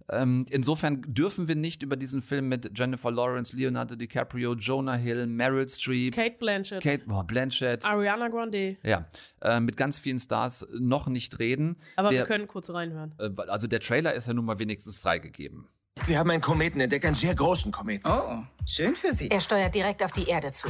[0.10, 5.28] Ähm, insofern dürfen wir nicht über diesen Film mit Jennifer Lawrence, Leonardo DiCaprio, Jonah Hill,
[5.28, 8.78] Meryl Streep, Kate Blanchett, Kate oh, Blanchett, Ariana Grande.
[8.84, 9.06] ja,
[9.42, 11.78] äh, mit ganz vielen Stars noch nicht reden.
[11.98, 13.14] Aber der, wir können kurz reinhören.
[13.20, 15.68] äh, also der Trailer ist ja nun mal wenigstens freigegeben.
[16.06, 18.10] Wir haben einen Kometen entdeckt, einen sehr großen Kometen.
[18.10, 19.30] Oh, schön für Sie.
[19.30, 20.70] Er steuert direkt auf die Erde zu.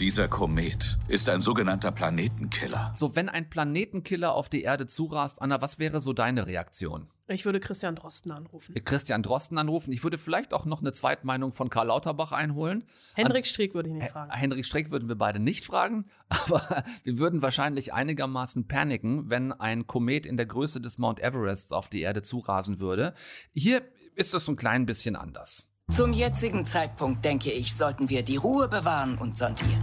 [0.00, 2.94] Dieser Komet ist ein sogenannter Planetenkiller.
[2.94, 7.08] So, wenn ein Planetenkiller auf die Erde zurast, Anna, was wäre so deine Reaktion?
[7.26, 8.76] Ich würde Christian Drosten anrufen.
[8.84, 9.92] Christian Drosten anrufen.
[9.92, 12.84] Ich würde vielleicht auch noch eine Zweitmeinung von Karl Lauterbach einholen.
[13.14, 14.30] Hendrik Streeck würde ich nicht fragen.
[14.30, 19.88] Henrik Streeck würden wir beide nicht fragen, aber wir würden wahrscheinlich einigermaßen paniken, wenn ein
[19.88, 23.14] Komet in der Größe des Mount Everests auf die Erde zurasen würde.
[23.52, 23.82] Hier
[24.14, 25.67] ist es so ein klein bisschen anders.
[25.90, 29.82] Zum jetzigen Zeitpunkt, denke ich, sollten wir die Ruhe bewahren und sondieren.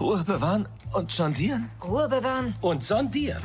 [0.00, 1.70] Ruhe bewahren und sondieren?
[1.84, 2.54] Ruhe bewahren.
[2.62, 3.42] Und sondieren.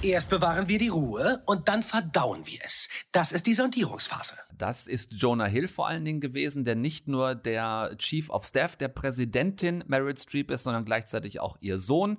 [0.00, 2.88] Erst bewahren wir die Ruhe und dann verdauen wir es.
[3.12, 4.38] Das ist die Sondierungsphase.
[4.56, 8.76] Das ist Jonah Hill vor allen Dingen gewesen, der nicht nur der Chief of Staff
[8.76, 12.16] der Präsidentin Meryl Streep ist, sondern gleichzeitig auch ihr Sohn.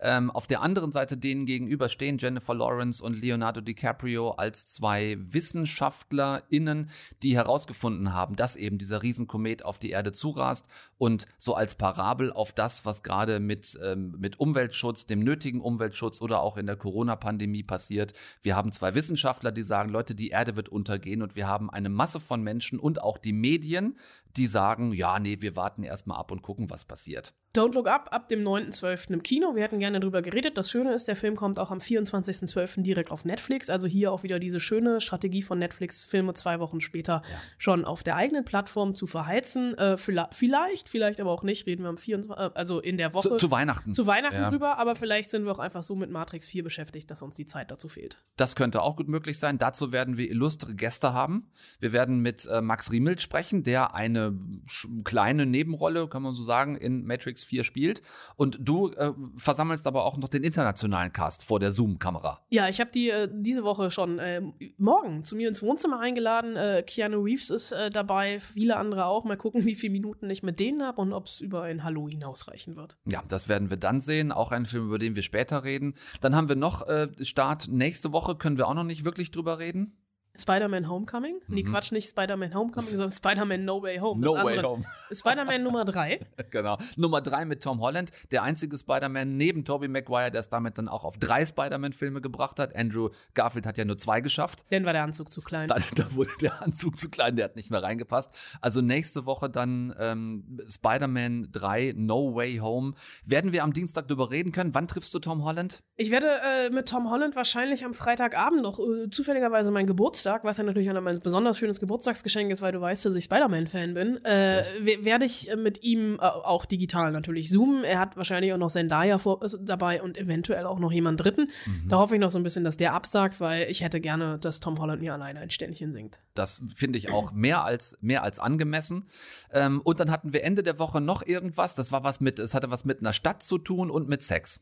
[0.00, 5.16] Ähm, auf der anderen Seite denen gegenüber stehen Jennifer Lawrence und Leonardo DiCaprio als zwei
[5.18, 6.90] WissenschaftlerInnen,
[7.22, 12.32] die herausgefunden haben, dass eben dieser Riesenkomet auf die Erde zurast und so als Parabel
[12.32, 16.76] auf das, was gerade mit, ähm, mit Umweltschutz, dem nötigen Umweltschutz oder auch in der
[16.76, 18.12] Corona-Pandemie passiert.
[18.40, 21.88] Wir haben zwei Wissenschaftler, die sagen, Leute, die Erde wird untergehen und wir haben eine
[21.88, 23.96] Masse von Menschen und auch die Medien,
[24.36, 27.32] die sagen, ja, nee, wir warten erstmal ab und gucken, was passiert.
[27.56, 29.14] Don't Look Up ab dem 9.12.
[29.14, 29.54] im Kino.
[29.56, 30.56] Wir hätten gerne drüber geredet.
[30.58, 32.82] Das Schöne ist, der Film kommt auch am 24.12.
[32.82, 33.70] direkt auf Netflix.
[33.70, 37.22] Also hier auch wieder diese schöne Strategie von Netflix, Filme zwei Wochen später
[37.56, 39.76] schon auf der eigenen Plattform zu verheizen.
[39.78, 41.66] Äh, vielleicht, vielleicht, vielleicht aber auch nicht.
[41.66, 42.38] Reden wir am 24.
[42.38, 43.30] Äh, also in der Woche.
[43.30, 43.94] Zu, zu Weihnachten.
[43.94, 44.50] Zu Weihnachten Ja.
[44.50, 47.46] drüber, aber vielleicht sind wir auch einfach so mit Matrix 4 beschäftigt, dass uns die
[47.46, 48.18] Zeit dazu fehlt.
[48.36, 49.56] Das könnte auch gut möglich sein.
[49.58, 51.50] Dazu werden wir illustre Gäste haben.
[51.80, 54.17] Wir werden mit äh, Max Riemelt sprechen, der eine
[54.66, 58.02] sch- kleine Nebenrolle, kann man so sagen, in Matrix 4 spielt.
[58.36, 62.40] Und du äh, versammelst aber auch noch den internationalen Cast vor der Zoom-Kamera.
[62.50, 64.40] Ja, ich habe die äh, diese Woche schon äh,
[64.78, 66.56] morgen zu mir ins Wohnzimmer eingeladen.
[66.56, 69.24] Äh, Keanu Reeves ist äh, dabei, viele andere auch.
[69.24, 72.08] Mal gucken, wie viele Minuten ich mit denen habe und ob es über ein Hallo
[72.08, 72.96] hinausreichen wird.
[73.06, 74.32] Ja, das werden wir dann sehen.
[74.32, 75.94] Auch ein Film, über den wir später reden.
[76.20, 79.58] Dann haben wir noch äh, Start nächste Woche, können wir auch noch nicht wirklich drüber
[79.58, 79.97] reden.
[80.38, 81.40] Spider-Man Homecoming?
[81.48, 81.72] Nee, Mhm.
[81.72, 84.20] Quatsch, nicht Spider-Man Homecoming, sondern Spider-Man No Way Home.
[84.20, 84.62] No Way.
[84.62, 84.84] Home.
[85.12, 86.20] Spider-Man Nummer 3.
[86.50, 86.78] genau.
[86.96, 90.88] Nummer drei mit Tom Holland, der einzige Spider-Man neben Tobey Maguire, der es damit dann
[90.88, 92.74] auch auf drei Spider-Man-Filme gebracht hat.
[92.76, 94.64] Andrew Garfield hat ja nur zwei geschafft.
[94.70, 95.68] Dann war der Anzug zu klein.
[95.68, 98.30] Da, da wurde der Anzug zu klein, der hat nicht mehr reingepasst.
[98.60, 102.94] Also nächste Woche dann ähm, Spider-Man 3 No Way Home.
[103.24, 104.74] Werden wir am Dienstag drüber reden können?
[104.74, 105.82] Wann triffst du Tom Holland?
[105.96, 110.56] Ich werde äh, mit Tom Holland wahrscheinlich am Freitagabend noch äh, zufälligerweise mein Geburtstag, was
[110.58, 114.62] ja natürlich ein besonders schönes Geburtstagsgeschenk ist, weil du weißt, dass ich Spider-Man-Fan bin, äh,
[114.80, 117.84] we- werde ich äh, mit ihm äh, auch digital natürlich zoomen.
[117.84, 121.48] Er hat wahrscheinlich auch noch Zendaya vor, äh, dabei und eventuell auch noch jemand Dritten.
[121.66, 121.88] Mhm.
[121.88, 124.60] Da hoffe ich noch so ein bisschen, dass der absagt, weil ich hätte gerne, dass
[124.60, 126.20] Tom Holland mir alleine ein Ständchen singt.
[126.34, 129.08] Das finde ich auch mehr als, mehr als angemessen.
[129.52, 131.74] Ähm, und dann hatten wir Ende der Woche noch irgendwas.
[131.74, 134.60] Das war was mit, es hatte was mit einer Stadt zu tun und mit Sex.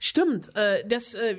[0.00, 1.36] Stimmt, äh, das, äh,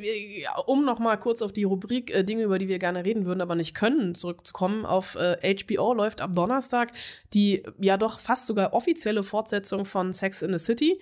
[0.66, 3.42] um noch mal kurz auf die Rubrik äh, Dinge, über die wir gerne reden würden,
[3.42, 4.86] aber nicht können, zurückzukommen.
[4.86, 6.94] Auf äh, HBO läuft am Donnerstag
[7.34, 11.02] die ja doch fast sogar offizielle Fortsetzung von Sex in the City.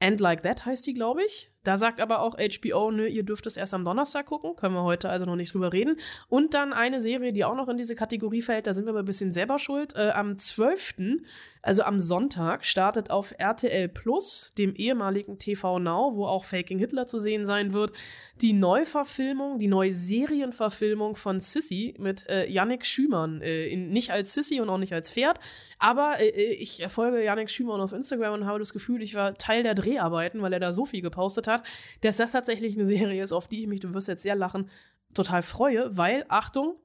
[0.00, 1.50] And Like That heißt die, glaube ich.
[1.62, 4.56] Da sagt aber auch HBO, nö, ihr dürft es erst am Donnerstag gucken.
[4.56, 5.96] Können wir heute also noch nicht drüber reden.
[6.28, 9.00] Und dann eine Serie, die auch noch in diese Kategorie fällt, da sind wir mal
[9.00, 9.94] ein bisschen selber schuld.
[9.94, 11.20] Äh, am 12.,
[11.62, 17.06] also am Sonntag, startet auf RTL Plus, dem ehemaligen TV Now, wo auch Faking Hitler
[17.06, 17.92] zu sehen sein wird,
[18.40, 23.42] die Neuverfilmung, die neue Serienverfilmung von Sissy mit äh, Yannick Schümann.
[23.42, 25.38] Äh, in, nicht als Sissy und auch nicht als Pferd,
[25.78, 29.62] aber äh, ich folge Yannick Schümann auf Instagram und habe das Gefühl, ich war Teil
[29.62, 31.49] der Dreharbeiten, weil er da so viel gepostet hat,
[32.00, 34.68] dass das tatsächlich eine Serie ist, auf die ich mich, du wirst jetzt sehr lachen,
[35.14, 36.76] total freue, weil, Achtung,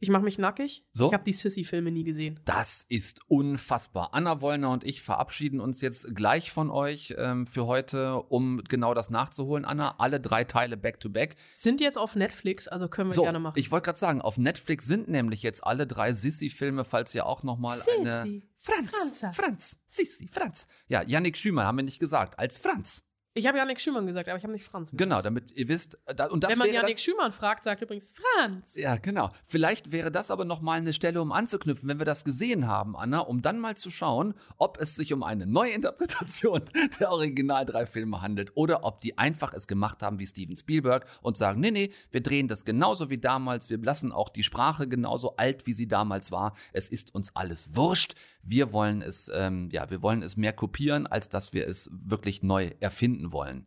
[0.00, 0.84] ich mache mich nackig.
[0.92, 1.06] So?
[1.06, 2.38] Ich habe die Sissy-Filme nie gesehen.
[2.44, 4.10] Das ist unfassbar.
[4.12, 8.92] Anna Wollner und ich verabschieden uns jetzt gleich von euch ähm, für heute, um genau
[8.92, 9.64] das nachzuholen.
[9.64, 11.36] Anna, alle drei Teile back to back.
[11.56, 13.58] Sind jetzt auf Netflix, also können wir So, gerne machen.
[13.58, 17.42] ich wollte gerade sagen, auf Netflix sind nämlich jetzt alle drei Sissi-Filme, falls ihr auch
[17.42, 18.42] noch mal eine Sissi.
[18.58, 19.32] Franz, Franza.
[19.32, 20.66] Franz, Sissi, Franz.
[20.86, 23.04] Ja, Yannick Schümann haben wir nicht gesagt, als Franz.
[23.36, 24.98] Ich habe Yannick Schümann gesagt, aber ich habe nicht Franz gesagt.
[24.98, 28.12] Genau, damit ihr wisst, äh, da, und das Wenn man Yannick Schümann fragt, sagt übrigens
[28.12, 28.76] Franz.
[28.76, 29.30] Ja, genau.
[29.44, 32.96] Vielleicht wäre das aber noch mal eine Stelle, um anzuknüpfen, wenn wir das gesehen haben,
[32.96, 36.62] Anna, um dann mal zu schauen, ob es sich um eine Neuinterpretation
[37.00, 41.04] der Original drei Filme handelt oder ob die einfach es gemacht haben wie Steven Spielberg
[41.20, 44.86] und sagen, nee, nee, wir drehen das genauso wie damals, wir lassen auch die Sprache
[44.86, 46.54] genauso alt, wie sie damals war.
[46.72, 48.14] Es ist uns alles wurscht.
[48.46, 52.42] Wir wollen es, ähm, ja, wir wollen es mehr kopieren, als dass wir es wirklich
[52.42, 53.66] neu erfinden wollen.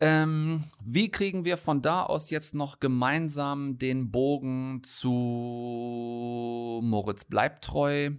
[0.00, 7.64] Ähm, wie kriegen wir von da aus jetzt noch gemeinsam den Bogen zu Moritz bleibt
[7.64, 8.10] treu?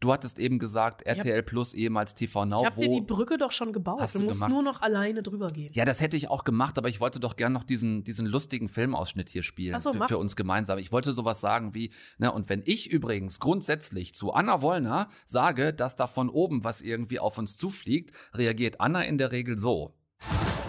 [0.00, 2.60] Du hattest eben gesagt, hab- RTL Plus, ehemals TV Now.
[2.60, 4.00] Ich habe dir die Brücke doch schon gebaut.
[4.00, 4.52] Hast du du musst gemacht?
[4.52, 5.72] nur noch alleine drüber gehen.
[5.74, 8.68] ja, das hätte ich auch gemacht, aber ich wollte doch gern noch diesen, diesen lustigen
[8.68, 10.78] Filmausschnitt hier spielen so, für, für uns gemeinsam.
[10.78, 15.74] Ich wollte sowas sagen wie, ne, und wenn ich übrigens grundsätzlich zu Anna Wollner sage,
[15.74, 19.94] dass da von oben was irgendwie auf uns zufliegt, reagiert Anna in der Regel so.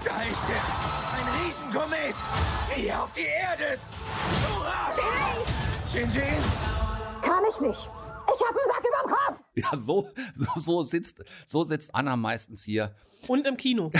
[0.03, 1.19] Da ist er!
[1.19, 2.15] Ein Riesenkomet!
[2.73, 3.79] Hier auf die Erde!
[4.47, 4.91] Hurra!
[5.91, 6.23] Shinjin?
[7.21, 7.89] Kann ich nicht.
[8.31, 8.78] Ich hab Sack überm
[9.09, 9.43] Kopf.
[9.55, 12.95] Ja, so, so, so sitzt, so sitzt Anna meistens hier.
[13.27, 13.91] Und im Kino.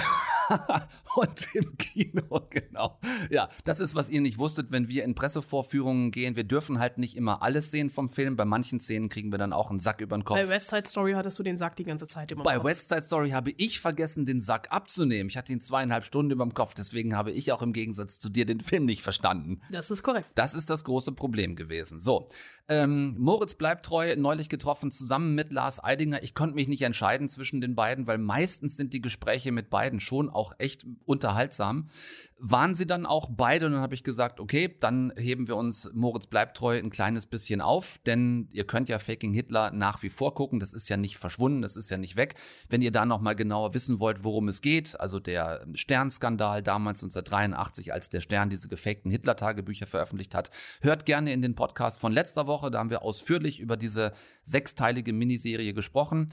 [1.16, 3.00] Und im Kino, genau.
[3.30, 6.36] Ja, das ist, was ihr nicht wusstet, wenn wir in Pressevorführungen gehen.
[6.36, 8.36] Wir dürfen halt nicht immer alles sehen vom Film.
[8.36, 10.38] Bei manchen Szenen kriegen wir dann auch einen Sack über den Kopf.
[10.38, 12.42] Bei West Side Story hattest du den Sack die ganze Zeit immer.
[12.42, 12.66] im Bei Kopf.
[12.66, 15.30] West Side Story habe ich vergessen, den Sack abzunehmen.
[15.30, 16.74] Ich hatte ihn zweieinhalb Stunden über dem Kopf.
[16.74, 19.62] Deswegen habe ich auch im Gegensatz zu dir den Film nicht verstanden.
[19.72, 20.30] Das ist korrekt.
[20.36, 22.00] Das ist das große Problem gewesen.
[22.00, 22.28] So,
[22.68, 26.22] ähm, Moritz bleibt treu, neulich getroffen, zusammen mit Lars Eidinger.
[26.24, 30.00] Ich konnte mich nicht entscheiden zwischen den beiden, weil meistens sind die Gespräche mit beiden
[30.00, 31.90] schon auch echt unterhaltsam.
[32.38, 35.92] Waren sie dann auch beide und dann habe ich gesagt, okay, dann heben wir uns
[35.94, 40.12] Moritz bleibt treu ein kleines bisschen auf, denn ihr könnt ja Faking Hitler nach wie
[40.12, 42.36] vor gucken, das ist ja nicht verschwunden, das ist ja nicht weg.
[42.70, 47.04] Wenn ihr da noch mal genauer wissen wollt, worum es geht, also der Sternskandal damals
[47.04, 52.14] 1983, als der Stern diese gefakten Hitler-Tagebücher veröffentlicht hat, hört gerne in den Podcast von
[52.14, 56.32] letzter Woche, da haben wir ausführlich über diese sechsteilige Miniserie gesprochen.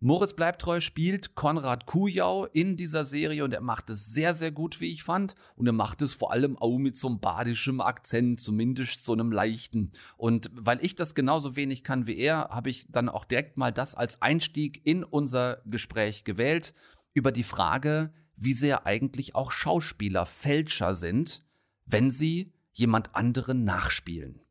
[0.00, 4.78] Moritz Bleibtreu spielt Konrad Kujau in dieser Serie und er macht es sehr, sehr gut,
[4.82, 5.34] wie ich fand.
[5.54, 9.32] Und er macht es vor allem auch mit so einem badischem Akzent, zumindest so einem
[9.32, 9.92] leichten.
[10.18, 13.72] Und weil ich das genauso wenig kann wie er, habe ich dann auch direkt mal
[13.72, 16.74] das als Einstieg in unser Gespräch gewählt
[17.14, 21.42] über die Frage, wie sehr eigentlich auch Schauspieler Fälscher sind,
[21.86, 24.42] wenn sie jemand anderen nachspielen.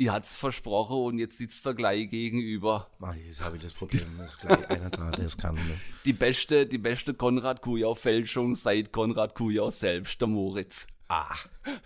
[0.00, 2.88] Ihr hat's versprochen und jetzt sitzt er gleich gegenüber.
[3.00, 5.56] Ach, jetzt habe ich das Problem, dass gleich einer da, der es kann.
[5.56, 5.80] Ne?
[6.04, 10.86] Die beste, die beste Konrad Kujau-Fälschung seit Konrad Kujau selbst, der Moritz.
[11.08, 11.34] Ah,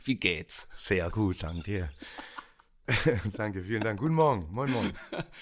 [0.05, 0.69] wie geht's?
[0.77, 1.91] Sehr gut, danke dir.
[3.35, 4.01] Danke, vielen Dank.
[4.01, 4.93] Guten Morgen, moin moin.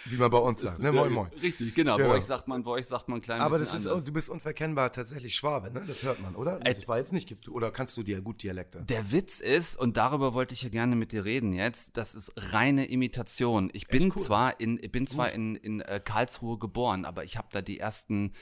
[0.05, 0.93] Wie man bei uns sagt, ne?
[0.93, 1.29] Moin moin.
[1.41, 1.97] Richtig, genau.
[1.97, 2.11] genau.
[2.11, 4.05] Bei euch sagt man, bei euch sagt man klein Aber das ist, anders.
[4.05, 5.83] du bist unverkennbar tatsächlich Schwabe, ne?
[5.87, 6.61] Das hört man, oder?
[6.67, 8.83] Äh, das war jetzt nicht, oder kannst du dir gut Dialekte?
[8.83, 12.33] Der Witz ist, und darüber wollte ich ja gerne mit dir reden jetzt, das ist
[12.37, 13.71] reine Imitation.
[13.73, 14.23] Ich bin cool.
[14.23, 18.35] zwar in, bin zwar in, in äh, Karlsruhe geboren, aber ich habe da die ersten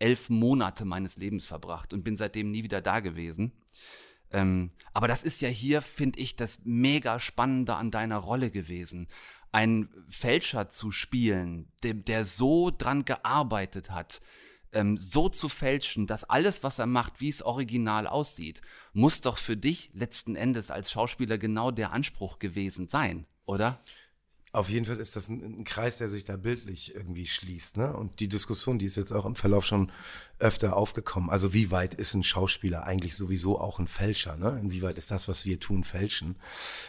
[0.00, 3.52] elf Monate meines Lebens verbracht und bin seitdem nie wieder da gewesen.
[4.32, 9.08] Ähm, aber das ist ja hier, finde ich, das mega Spannende an deiner Rolle gewesen.
[9.52, 14.22] Ein Fälscher zu spielen, dem, der so dran gearbeitet hat,
[14.72, 19.38] ähm, so zu fälschen, dass alles, was er macht, wie es original aussieht, muss doch
[19.38, 23.82] für dich letzten Endes als Schauspieler genau der Anspruch gewesen sein, oder?
[24.54, 27.78] Auf jeden Fall ist das ein, ein, Kreis, der sich da bildlich irgendwie schließt.
[27.78, 27.96] Ne?
[27.96, 29.90] Und die Diskussion, die ist jetzt auch im Verlauf schon
[30.38, 31.30] öfter aufgekommen.
[31.30, 34.36] Also wie weit ist ein Schauspieler eigentlich sowieso auch ein Fälscher?
[34.36, 34.60] Ne?
[34.62, 36.36] Inwieweit ist das, was wir tun, fälschen?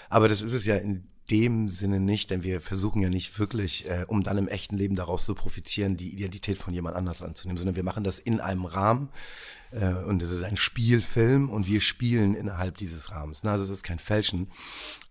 [0.09, 3.89] Aber das ist es ja in dem Sinne nicht, denn wir versuchen ja nicht wirklich,
[3.89, 7.57] äh, um dann im echten Leben daraus zu profitieren, die Identität von jemand anders anzunehmen,
[7.57, 9.09] sondern wir machen das in einem Rahmen
[9.71, 13.43] äh, und es ist ein Spielfilm und wir spielen innerhalb dieses Rahmens.
[13.43, 13.51] Ne?
[13.51, 14.51] Also es ist kein Fälschen,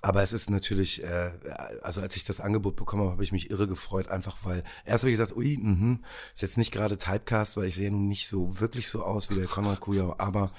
[0.03, 1.31] aber es ist natürlich, äh,
[1.83, 5.05] also als ich das Angebot bekommen habe, habe ich mich irre gefreut, einfach weil erst
[5.05, 5.99] habe ich gesagt, ui, mh,
[6.35, 9.35] ist jetzt nicht gerade Typecast, weil ich sehe nun nicht so wirklich so aus wie
[9.35, 10.53] der Konrad Kujau, aber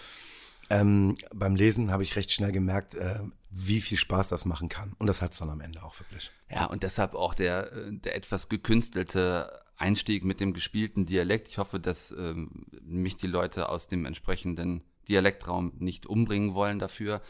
[0.70, 3.20] ähm, beim Lesen habe ich recht schnell gemerkt, äh,
[3.56, 4.94] wie viel Spaß das machen kann.
[4.98, 6.32] Und das hat es dann am Ende auch wirklich.
[6.50, 11.50] Ja, und deshalb auch der, äh, der etwas gekünstelte Einstieg mit dem gespielten Dialekt.
[11.50, 17.22] Ich hoffe, dass ähm, mich die Leute aus dem entsprechenden Dialektraum nicht umbringen wollen dafür.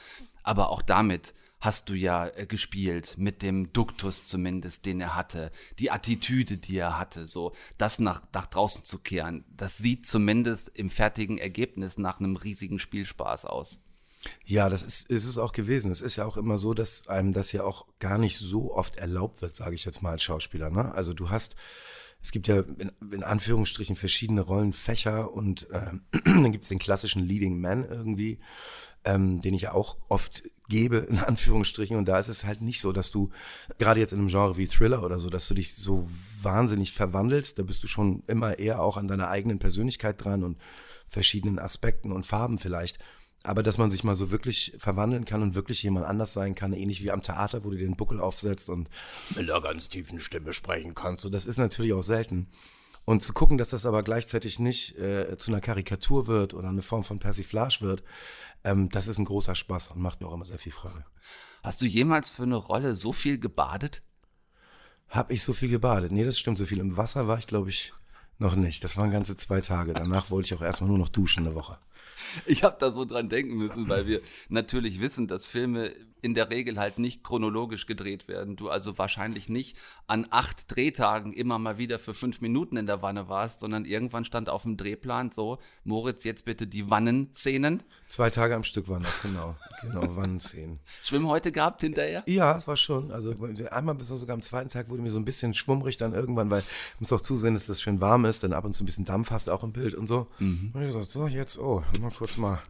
[0.43, 5.51] Aber auch damit hast du ja äh, gespielt, mit dem Duktus zumindest, den er hatte,
[5.79, 9.43] die Attitüde, die er hatte, so das nach, nach draußen zu kehren.
[9.55, 13.79] Das sieht zumindest im fertigen Ergebnis nach einem riesigen Spielspaß aus.
[14.45, 15.91] Ja, das ist, ist es auch gewesen.
[15.91, 18.95] Es ist ja auch immer so, dass einem das ja auch gar nicht so oft
[18.95, 20.69] erlaubt wird, sage ich jetzt mal als Schauspieler.
[20.69, 20.93] Ne?
[20.93, 21.55] Also du hast,
[22.21, 25.91] es gibt ja in, in Anführungsstrichen verschiedene Rollenfächer und äh,
[26.25, 28.39] dann gibt es den klassischen Leading Man irgendwie,
[29.05, 31.97] ähm, den ich ja auch oft gebe, in Anführungsstrichen.
[31.97, 33.29] Und da ist es halt nicht so, dass du,
[33.77, 36.07] gerade jetzt in einem Genre wie Thriller oder so, dass du dich so
[36.41, 37.59] wahnsinnig verwandelst.
[37.59, 40.57] Da bist du schon immer eher auch an deiner eigenen Persönlichkeit dran und
[41.09, 42.99] verschiedenen Aspekten und Farben vielleicht.
[43.43, 46.71] Aber dass man sich mal so wirklich verwandeln kann und wirklich jemand anders sein kann,
[46.71, 48.89] ähnlich wie am Theater, wo du den Buckel aufsetzt und
[49.35, 51.25] mit einer ganz tiefen Stimme sprechen kannst.
[51.25, 52.47] Und das ist natürlich auch selten.
[53.05, 56.81] Und zu gucken, dass das aber gleichzeitig nicht äh, zu einer Karikatur wird oder eine
[56.81, 58.03] Form von Persiflage wird,
[58.63, 61.03] ähm, das ist ein großer Spaß und macht mir auch immer sehr viel Freude.
[61.63, 64.03] Hast du jemals für eine Rolle so viel gebadet?
[65.09, 66.11] Hab ich so viel gebadet?
[66.11, 66.57] Nee, das stimmt.
[66.57, 67.93] So viel im Wasser war ich, glaube ich,
[68.37, 68.83] noch nicht.
[68.83, 69.93] Das waren ganze zwei Tage.
[69.93, 71.77] Danach wollte ich auch erstmal nur noch duschen eine Woche.
[72.45, 75.93] Ich habe da so dran denken müssen, weil wir natürlich wissen, dass Filme
[76.23, 78.55] in der Regel halt nicht chronologisch gedreht werden.
[78.55, 83.01] Du also wahrscheinlich nicht an acht Drehtagen immer mal wieder für fünf Minuten in der
[83.01, 87.83] Wanne warst, sondern irgendwann stand auf dem Drehplan so, Moritz, jetzt bitte die Wannenszenen.
[88.07, 89.57] Zwei Tage am Stück waren das, genau.
[89.81, 90.79] Genau, Wannenszenen.
[91.03, 92.23] Schwimmen heute gehabt hinterher?
[92.25, 93.11] Ja, es war schon.
[93.11, 93.35] Also
[93.69, 96.61] einmal bis sogar am zweiten Tag wurde mir so ein bisschen schwummrig dann irgendwann, weil
[96.93, 99.05] ich muss auch zusehen, dass das schön warm ist, dann ab und zu ein bisschen
[99.05, 100.27] Dampf hast auch im Bild und so.
[100.39, 100.71] Mhm.
[100.73, 102.61] Und ich gesagt, so, jetzt, oh, mal kurz mal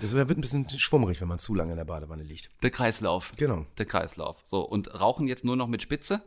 [0.00, 2.50] das wird ein bisschen schwummerig, wenn man zu lange in der Badewanne liegt.
[2.62, 3.32] Der Kreislauf.
[3.36, 3.66] Genau.
[3.78, 4.38] Der Kreislauf.
[4.44, 6.22] So, und rauchen jetzt nur noch mit Spitze?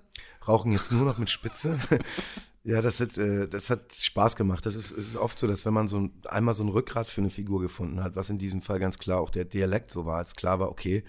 [0.47, 1.79] Rauchen jetzt nur noch mit Spitze?
[2.63, 4.65] ja, das hat, äh, das hat Spaß gemacht.
[4.65, 7.07] Das ist, es ist oft so, dass wenn man so ein, einmal so ein Rückgrat
[7.07, 10.05] für eine Figur gefunden hat, was in diesem Fall ganz klar auch der Dialekt so
[10.05, 11.03] war, als klar war, okay,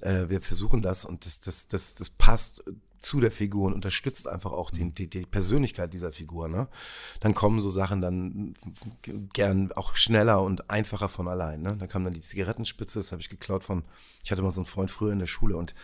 [0.00, 2.64] äh, wir versuchen das und das, das, das, das passt
[3.04, 6.48] zu der Figur und unterstützt einfach auch den, die, die Persönlichkeit dieser Figur.
[6.48, 6.68] Ne?
[7.20, 8.54] Dann kommen so Sachen dann
[9.34, 11.60] gern auch schneller und einfacher von allein.
[11.60, 11.76] Ne?
[11.76, 13.84] Dann kam dann die Zigarettenspitze, das habe ich geklaut von,
[14.24, 15.74] ich hatte mal so einen Freund früher in der Schule und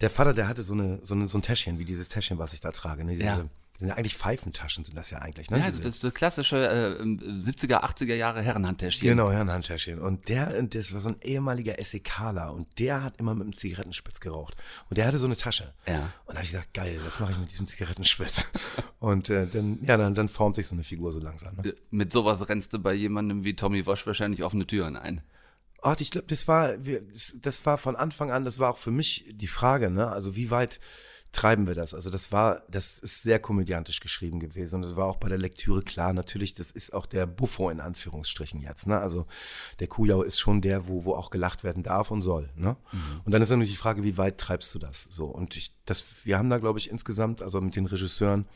[0.00, 2.52] der Vater, der hatte so, eine, so, eine, so ein Täschchen, wie dieses Täschchen, was
[2.52, 3.04] ich da trage.
[3.04, 3.12] Ne?
[3.12, 3.44] Diese, Ja.
[3.76, 5.50] Das sind ja eigentlich Pfeifentaschen, sind das ja eigentlich.
[5.50, 5.58] Ne?
[5.58, 9.06] Ja, also das ist so klassische äh, 70er, 80er Jahre Herrenhandtäschchen.
[9.06, 10.00] Genau, ja, ein Handtäschchen.
[10.00, 14.20] Und der, das war so ein ehemaliger SEKler und der hat immer mit einem Zigarettenspitz
[14.20, 14.56] geraucht.
[14.88, 15.74] Und der hatte so eine Tasche.
[15.86, 16.10] Ja.
[16.24, 18.46] Und da habe ich gesagt, geil, das mache ich mit diesem Zigarettenspitz.
[18.98, 21.56] und äh, dann, ja, dann, dann formt sich so eine Figur so langsam.
[21.56, 21.74] Ne?
[21.90, 25.20] Mit sowas rennst du bei jemandem wie Tommy Wasch wahrscheinlich offene Türen ein.
[25.82, 26.78] Ach, ich glaube, das war,
[27.42, 30.08] das war von Anfang an, das war auch für mich die Frage, ne?
[30.08, 30.80] Also wie weit
[31.36, 31.92] treiben wir das?
[31.92, 35.36] Also das war, das ist sehr komödiantisch geschrieben gewesen und es war auch bei der
[35.36, 38.98] Lektüre klar, natürlich, das ist auch der Buffo in Anführungsstrichen jetzt, ne?
[38.98, 39.26] Also
[39.78, 42.76] der Kujau ist schon der, wo, wo auch gelacht werden darf und soll, ne?
[43.24, 45.02] Und dann ist natürlich die Frage, wie weit treibst du das?
[45.10, 48.46] So, und ich, das, wir haben da, glaube ich, insgesamt, also mit den Regisseuren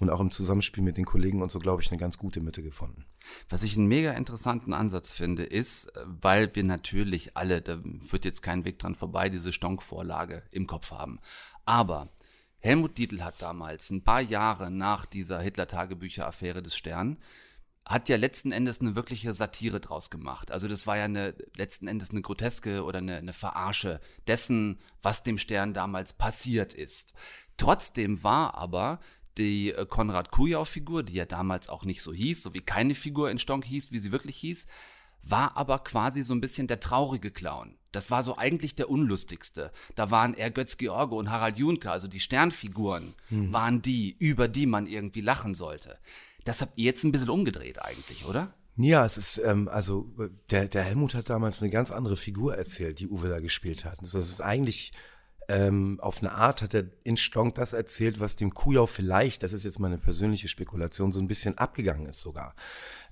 [0.00, 2.62] und auch im Zusammenspiel mit den Kollegen und so, glaube ich, eine ganz gute Mitte
[2.62, 3.04] gefunden.
[3.50, 8.40] Was ich einen mega interessanten Ansatz finde, ist, weil wir natürlich alle, da führt jetzt
[8.40, 11.20] kein Weg dran vorbei, diese Stonk-Vorlage im Kopf haben.
[11.66, 12.08] Aber
[12.62, 17.18] Helmut Dietl hat damals, ein paar Jahre nach dieser Hitler-Tagebücher-Affäre des Stern,
[17.84, 20.52] hat ja letzten Endes eine wirkliche Satire draus gemacht.
[20.52, 25.24] Also das war ja eine, letzten Endes eine groteske oder eine, eine Verarsche dessen, was
[25.24, 27.14] dem Stern damals passiert ist.
[27.56, 29.00] Trotzdem war aber
[29.38, 33.28] die äh, Konrad Kujau-Figur, die ja damals auch nicht so hieß, so wie keine Figur
[33.28, 34.68] in Stonk hieß, wie sie wirklich hieß,
[35.22, 37.76] war aber quasi so ein bisschen der traurige Clown.
[37.92, 39.70] Das war so eigentlich der unlustigste.
[39.94, 43.52] Da waren er Götz George und Harald Junke, also die Sternfiguren, Hm.
[43.52, 45.98] waren die, über die man irgendwie lachen sollte.
[46.44, 48.52] Das habt ihr jetzt ein bisschen umgedreht eigentlich, oder?
[48.76, 50.10] Ja, es ist, ähm, also
[50.50, 54.00] der, der Helmut hat damals eine ganz andere Figur erzählt, die Uwe da gespielt hat.
[54.00, 54.92] Also es ist eigentlich
[55.48, 59.52] ähm, auf eine Art hat er in Stonk das erzählt, was dem Kujau vielleicht, das
[59.52, 62.54] ist jetzt meine persönliche Spekulation, so ein bisschen abgegangen ist sogar.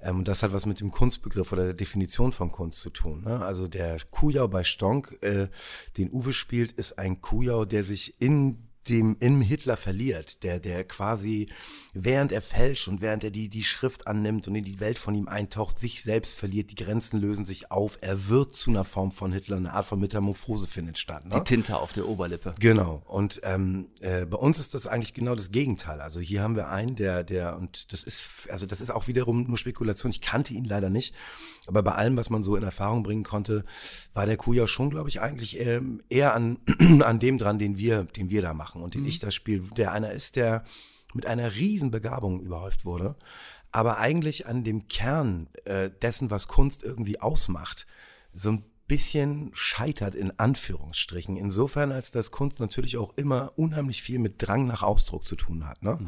[0.00, 3.22] Ähm, und das hat was mit dem Kunstbegriff oder der Definition von Kunst zu tun.
[3.24, 3.44] Ne?
[3.44, 5.48] Also der Kujau bei Stonk, äh,
[5.96, 10.84] den Uwe spielt, ist ein Kujau, der sich in dem im Hitler verliert, der, der
[10.84, 11.48] quasi,
[11.94, 15.14] während er fälscht und während er die, die Schrift annimmt und in die Welt von
[15.14, 19.12] ihm eintaucht, sich selbst verliert, die Grenzen lösen sich auf, er wird zu einer Form
[19.12, 21.24] von Hitler, eine Art von Metamorphose findet statt.
[21.24, 21.36] Ne?
[21.36, 22.54] Die Tinte auf der Oberlippe.
[22.58, 23.02] Genau.
[23.06, 26.00] Und ähm, äh, bei uns ist das eigentlich genau das Gegenteil.
[26.00, 29.44] Also hier haben wir einen, der, der, und das ist, also das ist auch wiederum
[29.44, 30.10] nur Spekulation.
[30.10, 31.14] Ich kannte ihn leider nicht.
[31.70, 33.64] Aber bei allem, was man so in Erfahrung bringen konnte,
[34.12, 36.58] war der Kuh ja schon, glaube ich, eigentlich ähm, eher an,
[37.04, 39.06] an dem dran, den wir, den wir da machen und den Mhm.
[39.06, 40.64] ich da spiele, der einer ist, der
[41.14, 43.14] mit einer riesen Begabung überhäuft wurde,
[43.70, 47.86] aber eigentlich an dem Kern äh, dessen, was Kunst irgendwie ausmacht,
[48.34, 51.36] so ein bisschen scheitert in Anführungsstrichen.
[51.36, 55.68] Insofern, als dass Kunst natürlich auch immer unheimlich viel mit Drang nach Ausdruck zu tun
[55.68, 55.98] hat, ne?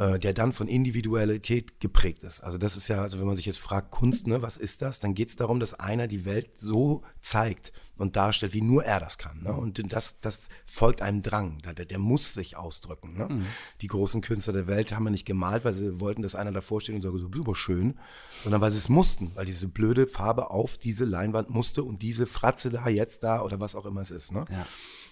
[0.00, 2.40] Äh, der dann von Individualität geprägt ist.
[2.40, 4.98] Also das ist ja, also wenn man sich jetzt fragt, Kunst, ne, was ist das?
[4.98, 8.98] Dann geht es darum, dass einer die Welt so zeigt und darstellt, wie nur er
[8.98, 9.42] das kann.
[9.42, 9.52] Ne?
[9.52, 11.58] Und das, das folgt einem Drang.
[11.76, 13.12] Der, der muss sich ausdrücken.
[13.18, 13.28] Ne?
[13.28, 13.46] Mhm.
[13.82, 16.80] Die großen Künstler der Welt haben wir nicht gemalt, weil sie wollten, dass einer davor
[16.80, 17.98] steht und sagt, so super schön,
[18.40, 22.26] sondern weil sie es mussten, weil diese blöde Farbe auf diese Leinwand musste und diese
[22.26, 24.32] Fratze da, jetzt da oder was auch immer es ist.
[24.32, 24.46] Ne?
[24.50, 24.66] Ja.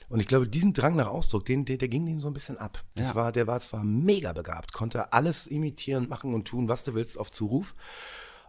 [0.08, 2.56] Und ich glaube, diesen Drang nach Ausdruck, den, der, der ging ihm so ein bisschen
[2.58, 2.82] ab.
[2.94, 3.14] Das Ja.
[3.14, 7.18] war, der war zwar mega begabt, konnte alles imitieren, machen und tun, was du willst,
[7.18, 7.74] auf Zuruf.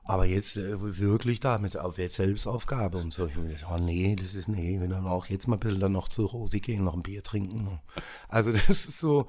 [0.06, 3.28] Aber jetzt äh, wirklich da mit auf jetzt Selbstaufgabe und so.
[3.28, 5.80] Ich mir gedacht, oh nee, das ist nee, wenn dann auch jetzt mal ein bisschen
[5.80, 7.80] dann noch zu Rosi gehen, noch ein Bier trinken.
[8.28, 9.28] Also das ist so,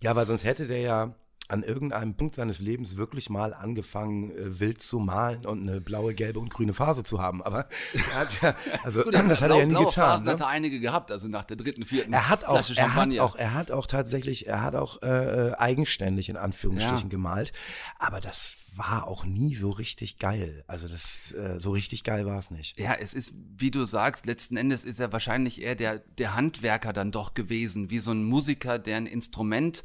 [0.00, 1.14] ja, weil sonst hätte der ja
[1.48, 6.14] an irgendeinem Punkt seines Lebens wirklich mal angefangen, äh, wild zu malen und eine blaue,
[6.14, 7.42] gelbe und grüne Phase zu haben.
[7.42, 10.04] Aber er hat ja, also Gut, das hat er ja nie blaue getan.
[10.10, 10.32] Phasen Ne?
[10.32, 13.18] hat er einige gehabt, also nach der dritten, vierten Er hat auch, Flasche er hat
[13.18, 17.10] auch, er hat auch tatsächlich, er hat auch äh, äh, eigenständig in Anführungsstrichen Ja.
[17.10, 17.52] gemalt,
[17.98, 20.62] aber das war auch nie so richtig geil.
[20.66, 22.78] Also das, äh, so richtig geil war es nicht.
[22.78, 26.92] Ja, es ist, wie du sagst, letzten Endes ist er wahrscheinlich eher der, der Handwerker
[26.92, 29.82] dann doch gewesen, wie so ein Musiker, der ein Instrument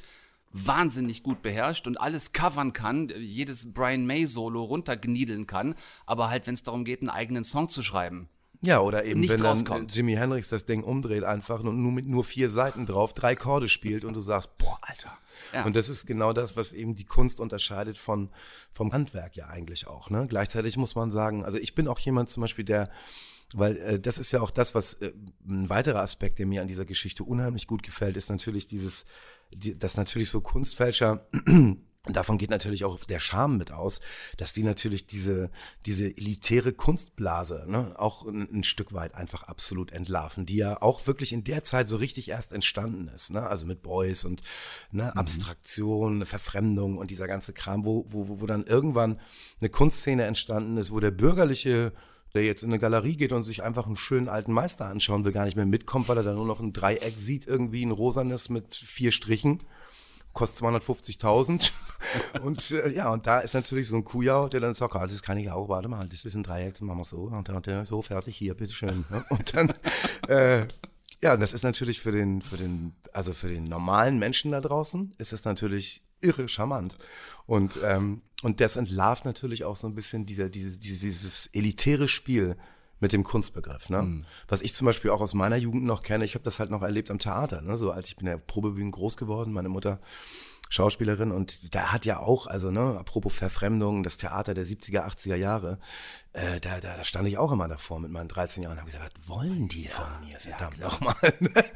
[0.53, 5.75] wahnsinnig gut beherrscht und alles covern kann, jedes Brian May Solo runtergniedeln kann,
[6.05, 8.29] aber halt, wenn es darum geht, einen eigenen Song zu schreiben.
[8.65, 9.93] Ja, oder eben, wenn dann rauskommt.
[9.93, 13.67] Jimi Hendrix das Ding umdreht einfach und nur mit nur vier Seiten drauf drei Chorde
[13.67, 15.17] spielt und du sagst, boah, Alter.
[15.51, 15.65] Ja.
[15.65, 18.29] Und das ist genau das, was eben die Kunst unterscheidet von,
[18.71, 20.09] vom Handwerk ja eigentlich auch.
[20.09, 20.27] Ne?
[20.29, 22.89] Gleichzeitig muss man sagen, also ich bin auch jemand zum Beispiel, der,
[23.53, 25.11] weil äh, das ist ja auch das, was äh,
[25.45, 29.05] ein weiterer Aspekt, der mir an dieser Geschichte unheimlich gut gefällt, ist natürlich dieses,
[29.55, 31.27] die, dass natürlich so Kunstfälscher
[32.05, 34.01] davon geht natürlich auch der Charme mit aus,
[34.35, 35.49] dass die natürlich diese,
[35.85, 41.07] diese elitäre Kunstblase ne, auch ein, ein, Stück weit einfach absolut entlarven, die ja auch
[41.07, 43.31] wirklich in der Zeit so richtig erst entstanden ist.
[43.31, 43.41] Ne?
[43.41, 44.43] Also mit Boys und
[44.91, 45.19] ne, Mhm.
[45.19, 49.19] Abstraktion, Verfremdung und dieser ganze Kram, wo, wo, wo dann irgendwann
[49.61, 51.93] eine Kunstszene entstanden ist, wo der bürgerliche
[52.33, 55.31] der jetzt in eine Galerie geht und sich einfach einen schönen alten Meister anschauen will,
[55.31, 58.49] gar nicht mehr mitkommt, weil er da nur noch ein Dreieck sieht, irgendwie ein rosanes
[58.49, 59.59] mit vier Strichen
[60.33, 61.71] kostet 250.000.
[62.43, 65.21] und äh, ja, und da ist natürlich so ein Kujau, der dann sagt, ah, das
[65.21, 67.61] kann ich auch, warte mal, das ist ein Dreieck, das machen wir so, und dann
[67.61, 69.05] der so fertig, hier, bitteschön.
[69.09, 69.23] ne?
[69.29, 69.73] Und dann,
[70.27, 70.65] äh,
[71.21, 75.13] ja, das ist natürlich für den, für den, also für den normalen Menschen da draußen,
[75.17, 76.97] ist das natürlich irre charmant.
[77.45, 82.07] Und, ähm, und das entlarvt natürlich auch so ein bisschen dieser, diese, diese, dieses elitäre
[82.07, 82.55] Spiel
[82.99, 83.89] mit dem Kunstbegriff.
[83.89, 84.01] Ne?
[84.01, 84.25] Mhm.
[84.47, 86.81] Was ich zum Beispiel auch aus meiner Jugend noch kenne, ich habe das halt noch
[86.81, 87.61] erlebt am Theater.
[87.61, 87.77] Ne?
[87.77, 89.99] So alt, ich bin ja Probebühnen groß geworden, meine Mutter
[90.73, 95.35] Schauspielerin und da hat ja auch, also ne, apropos Verfremdung, das Theater der 70er, 80er
[95.35, 95.77] Jahre,
[96.31, 98.89] äh, da, da, da stand ich auch immer davor mit meinen 13 Jahren und habe
[98.89, 100.91] gesagt, was wollen die von mir, verdammt klar.
[100.91, 101.15] nochmal.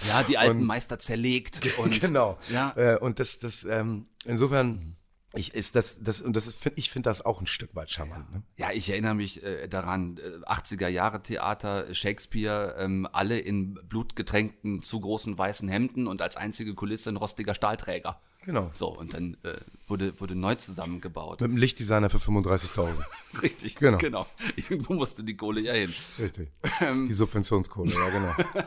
[0.08, 1.78] Ja, die alten Und- Meister zerlegt.
[1.78, 2.40] Und, genau.
[2.50, 2.74] Ja.
[2.76, 4.96] Äh, und das, das, ähm, insofern
[5.36, 8.32] ich, ist das, das, und das ist, ich finde das auch ein Stück weit charmant.
[8.34, 8.42] Ne?
[8.56, 14.82] Ja, ich erinnere mich äh, daran, äh, 80er Jahre Theater, Shakespeare, ähm, alle in blutgetränkten,
[14.82, 18.20] zu großen weißen Hemden und als einzige Kulisse ein rostiger Stahlträger.
[18.48, 18.72] Genau.
[18.74, 21.42] So, und dann äh, wurde, wurde neu zusammengebaut.
[21.42, 23.02] Mit einem Lichtdesigner für 35.000.
[23.42, 23.98] Richtig, Genau.
[23.98, 24.26] genau.
[24.56, 25.94] Irgendwo musste die Kohle ja hin.
[26.18, 26.48] Richtig.
[26.80, 27.10] Ähm.
[27.10, 28.66] Die Subventionskohle, ja, genau.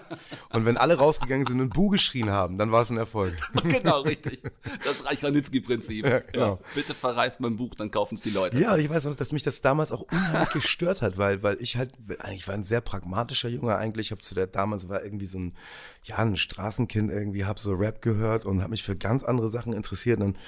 [0.51, 3.37] Und wenn alle rausgegangen sind und Bu geschrien haben, dann war es ein Erfolg.
[3.65, 4.43] genau, richtig.
[4.85, 6.05] Das Reich-Ranitzky-Prinzip.
[6.07, 6.61] Ja, genau.
[6.75, 8.59] Bitte verreiß mein Buch, dann kaufen es die Leute.
[8.59, 11.57] Ja, und ich weiß auch, dass mich das damals auch unheimlich gestört hat, weil, weil
[11.59, 11.95] ich halt,
[12.35, 14.09] ich war ein sehr pragmatischer Junge eigentlich.
[14.09, 15.57] Ich habe zu der damals war irgendwie so ein,
[16.05, 19.70] ja, ein Straßenkind irgendwie, habe so Rap gehört und habe mich für ganz andere Sachen
[19.73, 20.21] interessiert.
[20.21, 20.43] Und dann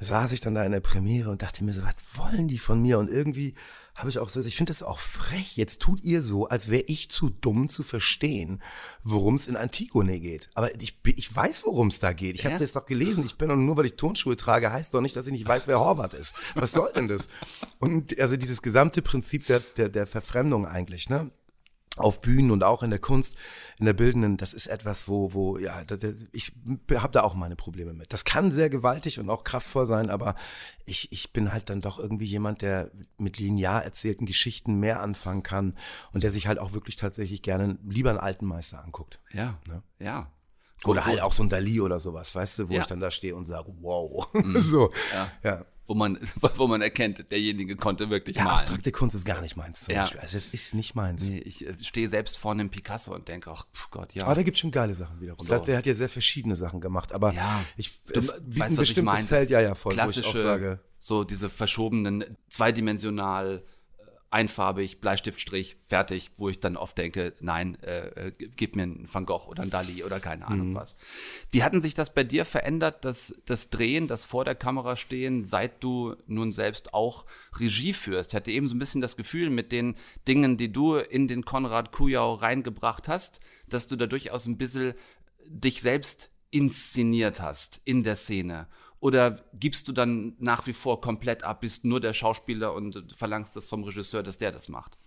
[0.00, 2.80] saß ich dann da in der Premiere und dachte mir so, was wollen die von
[2.80, 2.98] mir?
[2.98, 3.54] Und irgendwie
[3.94, 5.58] habe ich auch so, ich finde das auch frech.
[5.58, 8.62] Jetzt tut ihr so, als wäre ich zu dumm zu verstehen,
[9.02, 10.48] worum es in Antigone geht.
[10.54, 12.36] Aber ich, ich weiß, worum es da geht.
[12.36, 12.58] Ich habe Ja.
[12.58, 13.26] das doch gelesen.
[13.26, 15.66] Ich bin doch nur, weil ich Turnschuhe trage, heißt doch nicht, dass ich nicht weiß,
[15.68, 16.32] wer Horvath ist.
[16.54, 17.28] Was soll denn das?
[17.78, 21.30] Und also dieses gesamte Prinzip der, der, der Verfremdung eigentlich, ne?
[21.96, 23.36] Auf Bühnen und auch in der Kunst,
[23.78, 25.82] in der Bildenden, das ist etwas, wo, wo, ja,
[26.32, 26.52] ich
[26.94, 28.12] habe da auch meine Probleme mit.
[28.12, 30.36] Das kann sehr gewaltig und auch kraftvoll sein, aber
[30.86, 35.42] ich, ich bin halt dann doch irgendwie jemand, der mit linear erzählten Geschichten mehr anfangen
[35.42, 35.76] kann
[36.12, 39.18] und der sich halt auch wirklich tatsächlich gerne lieber einen alten Meister anguckt.
[39.32, 39.82] Ja, Ne?
[39.98, 40.30] ja.
[40.86, 42.80] Oder halt auch so ein Dali oder sowas, weißt du, wo Ja.
[42.80, 44.32] ich dann da stehe und sage, wow.
[44.32, 44.56] Mhm.
[44.62, 45.30] so, Ja.
[45.42, 45.64] ja.
[45.90, 46.20] Wo man,
[46.56, 48.58] wo man erkennt, derjenige konnte wirklich Ja, malen.
[48.58, 50.02] abstrakte Kunst ist gar nicht meins zum Ja.
[50.02, 50.20] Beispiel.
[50.20, 51.20] Also es ist nicht meins.
[51.24, 54.24] Nee, ich äh, stehe selbst vor einem Picasso und denke, ach pf Gott, ja.
[54.24, 55.44] Aber da gibt es schon geile Sachen wiederum.
[55.44, 55.50] So.
[55.52, 57.64] Das, der hat ja sehr verschiedene Sachen gemacht, aber Ja.
[57.76, 59.26] ich, Du es weißt, ein was ich bestimmtes meine.
[59.26, 63.64] Feld, ja, ja, voll, Klassische, wo ich auch sage, so diese verschobenen, zweidimensional,
[64.30, 69.26] einfarbig, Bleistiftstrich, fertig, wo ich dann oft denke, nein, äh, äh, gib mir einen Van
[69.26, 70.74] Gogh oder einen Dali oder keine Ahnung Mhm.
[70.76, 70.96] was.
[71.50, 75.44] Wie hatten sich das bei dir verändert, das, das Drehen, das vor der Kamera stehen,
[75.44, 77.26] seit du nun selbst auch
[77.58, 78.30] Regie führst?
[78.30, 79.96] Ich hatte eben so ein bisschen das Gefühl, mit den
[80.28, 84.94] Dingen, die du in den Konrad Kujau reingebracht hast, dass du da durchaus ein bisschen
[85.44, 88.68] dich selbst inszeniert hast in der Szene?
[89.00, 93.56] Oder gibst du dann nach wie vor komplett ab, bist nur der Schauspieler und verlangst
[93.56, 94.98] das vom Regisseur, dass der das macht?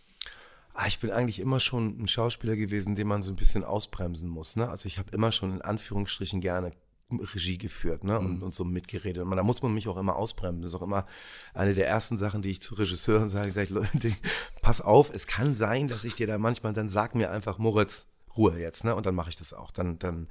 [0.76, 4.28] ah, ich bin eigentlich immer schon ein Schauspieler gewesen, den man so ein bisschen ausbremsen
[4.28, 4.56] muss.
[4.56, 4.68] Ne?
[4.68, 6.72] Also ich habe immer schon in Anführungsstrichen gerne
[7.12, 8.18] Regie geführt ne?
[8.18, 8.44] und, Mhm.
[8.44, 9.24] und so mitgeredet.
[9.24, 10.64] Und da muss man mich auch immer ausbremsen.
[10.64, 11.06] Das ist auch immer
[11.54, 13.50] eine der ersten Sachen, die ich zu Regisseuren sage.
[13.50, 14.16] Ich sage, Leute,
[14.64, 18.08] pass auf, es kann sein, dass ich dir da manchmal, dann sag mir einfach, Moritz,
[18.36, 18.96] Ruhe jetzt, ne?
[18.96, 19.70] Und dann mache ich das auch.
[19.70, 20.28] Dann, dann,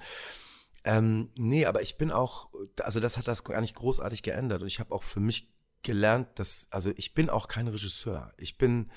[0.84, 2.48] ähm, nee, aber ich bin auch,
[2.80, 4.62] also das hat das gar nicht großartig geändert.
[4.62, 5.48] Und ich habe auch für mich
[5.82, 8.32] gelernt, dass, also ich bin auch kein Regisseur.
[8.36, 8.90] Ich bin,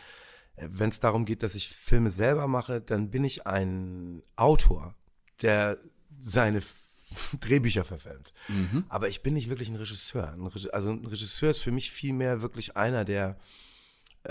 [0.55, 4.95] wenn es darum geht, dass ich Filme selber mache, dann bin ich ein Autor,
[5.41, 5.77] der
[6.17, 6.61] seine
[7.39, 8.33] Drehbücher verfilmt.
[8.47, 8.85] Mhm.
[8.89, 10.31] Aber ich bin nicht wirklich ein Regisseur.
[10.31, 13.39] Ein Reg- also ein Regisseur ist für mich vielmehr wirklich einer, der äh,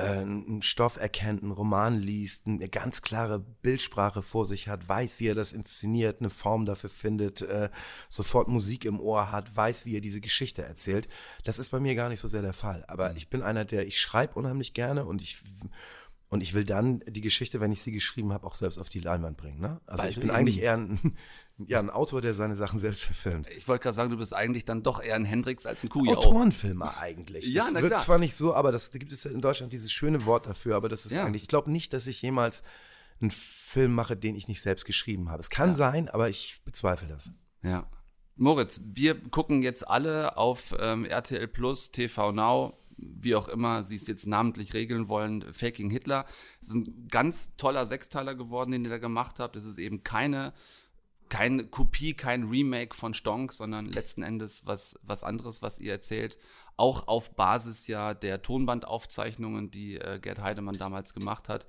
[0.02, 5.28] einen Stoff erkennt, einen Roman liest, eine ganz klare Bildsprache vor sich hat, weiß, wie
[5.28, 7.70] er das inszeniert, eine Form dafür findet, äh,
[8.08, 11.08] sofort Musik im Ohr hat, weiß, wie er diese Geschichte erzählt.
[11.44, 12.84] Das ist bei mir gar nicht so sehr der Fall.
[12.88, 13.16] Aber Mhm.
[13.16, 15.38] ich bin einer, der, ich schreibe unheimlich gerne und ich
[16.30, 18.98] und ich will dann die Geschichte, wenn ich sie geschrieben habe, auch selbst auf die
[18.98, 19.60] Leinwand bringen.
[19.60, 19.80] Ne?
[19.86, 20.98] Also Weil ich bin eigentlich eher ein,
[21.58, 23.48] ja, ein Autor, der seine Sachen selbst verfilmt.
[23.56, 26.16] Ich wollte gerade sagen, du bist eigentlich dann doch eher ein Hendrix als ein Kujau.
[26.16, 27.46] Autorenfilmer eigentlich.
[27.48, 28.00] Ja, das na wird klar.
[28.02, 30.74] zwar nicht so, aber das da gibt es ja in Deutschland dieses schöne Wort dafür,
[30.76, 31.24] aber das ist Ja.
[31.24, 32.64] eigentlich, ich glaube nicht, dass ich jemals
[33.20, 35.40] einen Film mache, den ich nicht selbst geschrieben habe.
[35.40, 35.74] Es kann Ja.
[35.76, 37.30] sein, aber ich bezweifle das.
[37.62, 37.88] Ja.
[38.36, 43.94] Moritz, wir gucken jetzt alle auf ähm, RTL Plus, TV Now, wie auch immer sie
[43.96, 46.26] es jetzt namentlich regeln wollen, Faking Hitler.
[46.60, 49.54] Es ist ein ganz toller Sechsteiler geworden, den ihr da gemacht habt.
[49.56, 50.52] Es ist eben keine,
[51.28, 56.38] keine Kopie, kein Remake von Stonk, sondern letzten Endes was, was anderes, was ihr erzählt.
[56.76, 61.66] Auch auf Basis ja der Tonbandaufzeichnungen, die äh, Gerd Heidemann damals gemacht hat,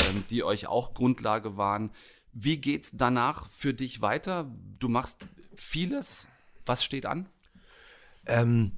[0.00, 1.90] ähm, die euch auch Grundlage waren.
[2.32, 4.50] Wie geht's danach für dich weiter?
[4.78, 6.28] Du machst vieles.
[6.64, 7.28] Was steht an?
[8.26, 8.72] Ähm,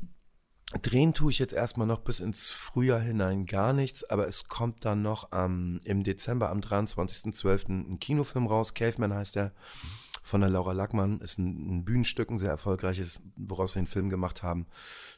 [0.83, 4.85] drehen tue ich jetzt erstmal noch bis ins Frühjahr hinein gar nichts, aber es kommt
[4.85, 7.69] dann noch ähm, im Dezember am 23.12.
[7.69, 8.75] ein Kinofilm raus.
[8.75, 9.53] Caveman heißt der.
[10.29, 14.11] Von der Laura Lackmann ist ein, ein Bühnenstück, ein sehr erfolgreiches, woraus wir den Film
[14.11, 14.67] gemacht haben,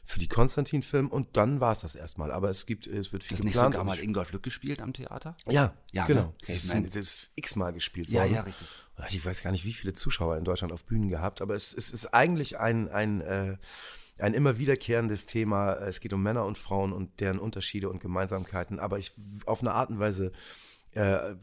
[0.05, 1.09] für die Konstantin-Film.
[1.09, 2.31] Und dann war es das erstmal.
[2.31, 3.73] Aber es gibt, es wird viel Ist nicht geplant.
[3.73, 5.35] sogar und mal Ingolf Lück gespielt am Theater?
[5.49, 6.21] Ja, Ja, genau.
[6.21, 6.33] ne?
[6.47, 6.85] Das, Caveman.
[6.85, 8.33] ist, das ist x-mal gespielt Ja, worden.
[8.35, 8.67] ja, richtig.
[9.09, 11.89] Ich weiß gar nicht, wie viele Zuschauer in Deutschland auf Bühnen gehabt, aber es, es
[11.91, 13.57] ist eigentlich ein, ein, äh,
[14.19, 15.73] ein immer wiederkehrendes Thema.
[15.73, 19.11] Es geht um Männer und Frauen und deren Unterschiede und Gemeinsamkeiten, aber ich
[19.45, 20.31] auf eine Art und Weise
[20.93, 21.35] äh,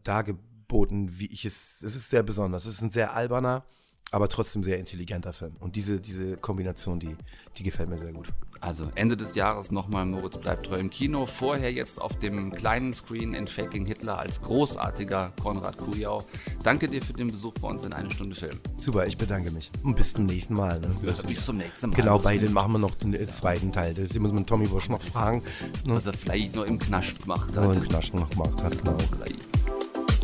[0.72, 1.82] dargeboten, wie ich es.
[1.82, 2.66] Es ist sehr besonders.
[2.66, 3.64] Es ist ein sehr alberner,
[4.10, 5.56] aber trotzdem sehr intelligenter Film.
[5.60, 7.16] Und diese, diese Kombination, die,
[7.56, 8.28] die gefällt mir sehr gut.
[8.60, 11.26] Also Ende des Jahres nochmal Moritz bleibt treu im Kino.
[11.26, 16.24] Vorher jetzt auf dem kleinen Screen in Faking Hitler als großartiger Konrad Kujau.
[16.64, 18.58] Danke dir für den Besuch bei uns in eine Stunde Film.
[18.76, 19.70] Super, ich bedanke mich.
[19.84, 20.80] Und bis zum nächsten Mal.
[20.80, 20.92] Ne?
[21.04, 21.96] Ja, bis zum nächsten Mal.
[21.96, 23.94] Genau, bei mit- den machen wir noch den äh, zweiten Teil.
[23.94, 25.42] Das muss man Tommy Bosch noch fragen.
[25.84, 25.94] Ne?
[25.94, 27.62] Was er vielleicht nur im Knast gemacht hat.
[27.62, 28.96] Nur einen Knasch noch gemacht hat, genau.